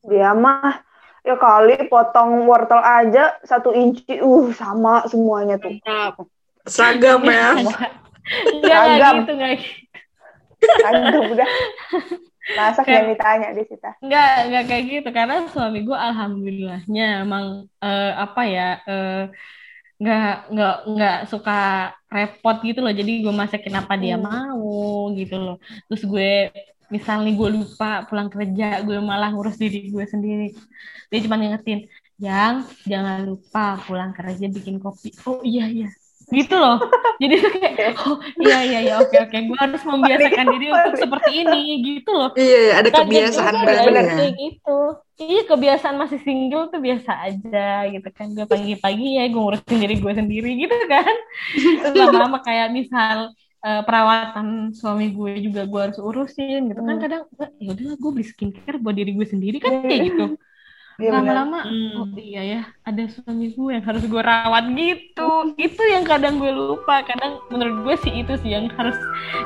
Dia 0.05 0.37
mah 0.37 0.85
ya 1.25 1.33
kali 1.33 1.89
potong 1.89 2.45
wortel 2.45 2.77
aja 2.77 3.33
satu 3.41 3.73
inci, 3.73 4.21
uh 4.21 4.53
sama 4.53 5.01
semuanya 5.09 5.57
tuh. 5.57 5.73
mantap 5.81 6.21
Seragam 6.69 7.25
ya. 7.25 7.57
Enggak 8.53 8.81
Seragam. 8.85 9.15
gitu, 9.17 9.31
enggak 9.33 9.51
gitu. 9.57 11.19
Udah. 11.33 11.49
Masak 12.43 12.83
Kayak- 12.85 13.07
ditanya 13.15 13.47
deh 13.55 13.65
Sita. 13.71 13.89
Enggak, 14.03 14.29
enggak 14.47 14.63
kayak 14.69 14.83
gitu 14.91 15.09
karena 15.15 15.33
suami 15.47 15.79
gue 15.87 15.97
alhamdulillahnya 16.07 17.05
emang 17.23 17.45
eh, 17.79 18.11
apa 18.25 18.41
ya 18.55 18.67
eh, 18.83 19.23
enggak 19.99 20.21
enggak 20.51 20.73
enggak 20.89 21.15
suka 21.31 21.53
repot 22.11 22.57
gitu 22.67 22.79
loh. 22.83 22.93
Jadi 22.99 23.11
gue 23.23 23.33
masakin 23.33 23.75
apa 23.81 23.93
dia 23.95 24.15
Hmm. 24.19 24.25
mau 24.27 24.67
gitu 25.15 25.35
loh. 25.39 25.55
Terus 25.87 26.03
gue 26.11 26.31
misalnya 26.95 27.31
gue 27.39 27.49
lupa 27.57 28.03
pulang 28.07 28.29
kerja, 28.29 28.83
gue 28.85 28.97
malah 29.01 29.29
ngurus 29.33 29.55
diri 29.63 29.89
gue 29.93 30.05
sendiri. 30.13 30.51
Dia 31.09 31.19
cuma 31.25 31.35
ngingetin, 31.39 31.79
yang 32.21 32.53
jangan 32.91 33.17
lupa 33.29 33.81
pulang 33.87 34.11
kerja 34.17 34.45
bikin 34.55 34.77
kopi 34.83 35.09
oh 35.27 35.41
iya 35.43 35.65
iya 35.67 35.87
gitu 36.33 36.55
loh. 36.57 36.77
Jadi 37.21 37.33
tuh 37.39 37.51
kayak 37.53 37.93
oh 38.03 38.17
iya 38.41 38.57
iya 38.65 38.79
iya 38.83 38.93
oke 38.99 39.15
oke. 39.15 39.37
Gue 39.47 39.57
harus 39.61 39.81
membiasakan 39.85 40.45
diri 40.49 40.67
untuk 40.73 40.95
seperti 40.97 41.31
ini 41.45 41.61
gitu 41.85 42.11
loh. 42.11 42.29
Iya, 42.33 42.57
iya, 42.57 42.73
ada 42.81 42.89
kebiasaan 42.89 43.55
baru 43.63 43.91
ya, 43.93 44.27
gitu. 44.33 44.79
Iya 45.13 45.41
kebiasaan 45.45 45.95
masih 46.01 46.19
single 46.25 46.73
tuh 46.73 46.81
biasa 46.81 47.11
aja 47.29 47.85
gitu 47.87 48.09
kan. 48.11 48.27
Gue 48.33 48.45
pagi-pagi 48.49 49.07
ya 49.21 49.23
gue 49.29 49.39
ngurusin 49.39 49.77
diri 49.79 49.95
gue 50.01 50.13
sendiri 50.13 50.49
gitu 50.57 50.75
kan. 50.89 51.15
Lama-lama 51.93 52.41
kayak 52.41 52.73
misal 52.73 53.31
eh, 53.63 53.81
perawatan 53.87 54.75
suami 54.75 55.13
gue 55.15 55.31
juga 55.39 55.63
gue 55.69 55.79
harus 55.79 55.99
urusin 56.01 56.67
gitu 56.73 56.81
kan. 56.83 56.95
Hmm. 56.97 57.03
kadang 57.03 57.23
ya 57.61 57.69
udah 57.71 57.95
gue 57.95 58.11
beli 58.11 58.25
skincare 58.27 58.77
buat 58.81 58.95
diri 58.97 59.11
gue 59.15 59.27
sendiri 59.29 59.57
kan 59.63 59.85
kayak 59.85 60.01
gitu 60.11 60.25
Iya. 60.25 60.35
benar. 60.35 60.51
Lama-lama 61.01 61.65
Hmm. 61.65 61.95
oh 61.97 62.07
iya 62.19 62.41
ya 62.43 62.61
ada 62.85 63.03
suami 63.09 63.49
gue 63.55 63.69
yang 63.73 63.85
harus 63.85 64.03
gue 64.05 64.21
rawat 64.21 64.63
gitu. 64.77 65.29
Itu 65.57 65.81
yang 65.89 66.05
kadang 66.05 66.37
gue 66.37 66.51
lupa. 66.53 67.01
Kadang 67.01 67.41
menurut 67.49 67.87
gue 67.87 67.95
sih 68.05 68.13
itu 68.21 68.33
sih 68.43 68.53
yang 68.53 68.69
harus 68.77 68.95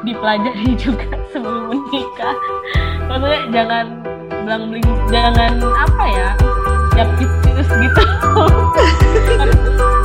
dipelajari 0.04 0.76
juga 0.84 1.08
sebelum 1.32 1.72
menikah. 1.72 2.36
Maksudnya 3.08 3.42
jangan 3.54 3.86
belang 4.44 4.64
beling 4.72 4.88
jangan 5.12 5.54
apa 5.60 6.04
ya 6.12 6.30
siap 6.96 7.10
gitu. 7.22 7.36
Gitu 9.18 9.97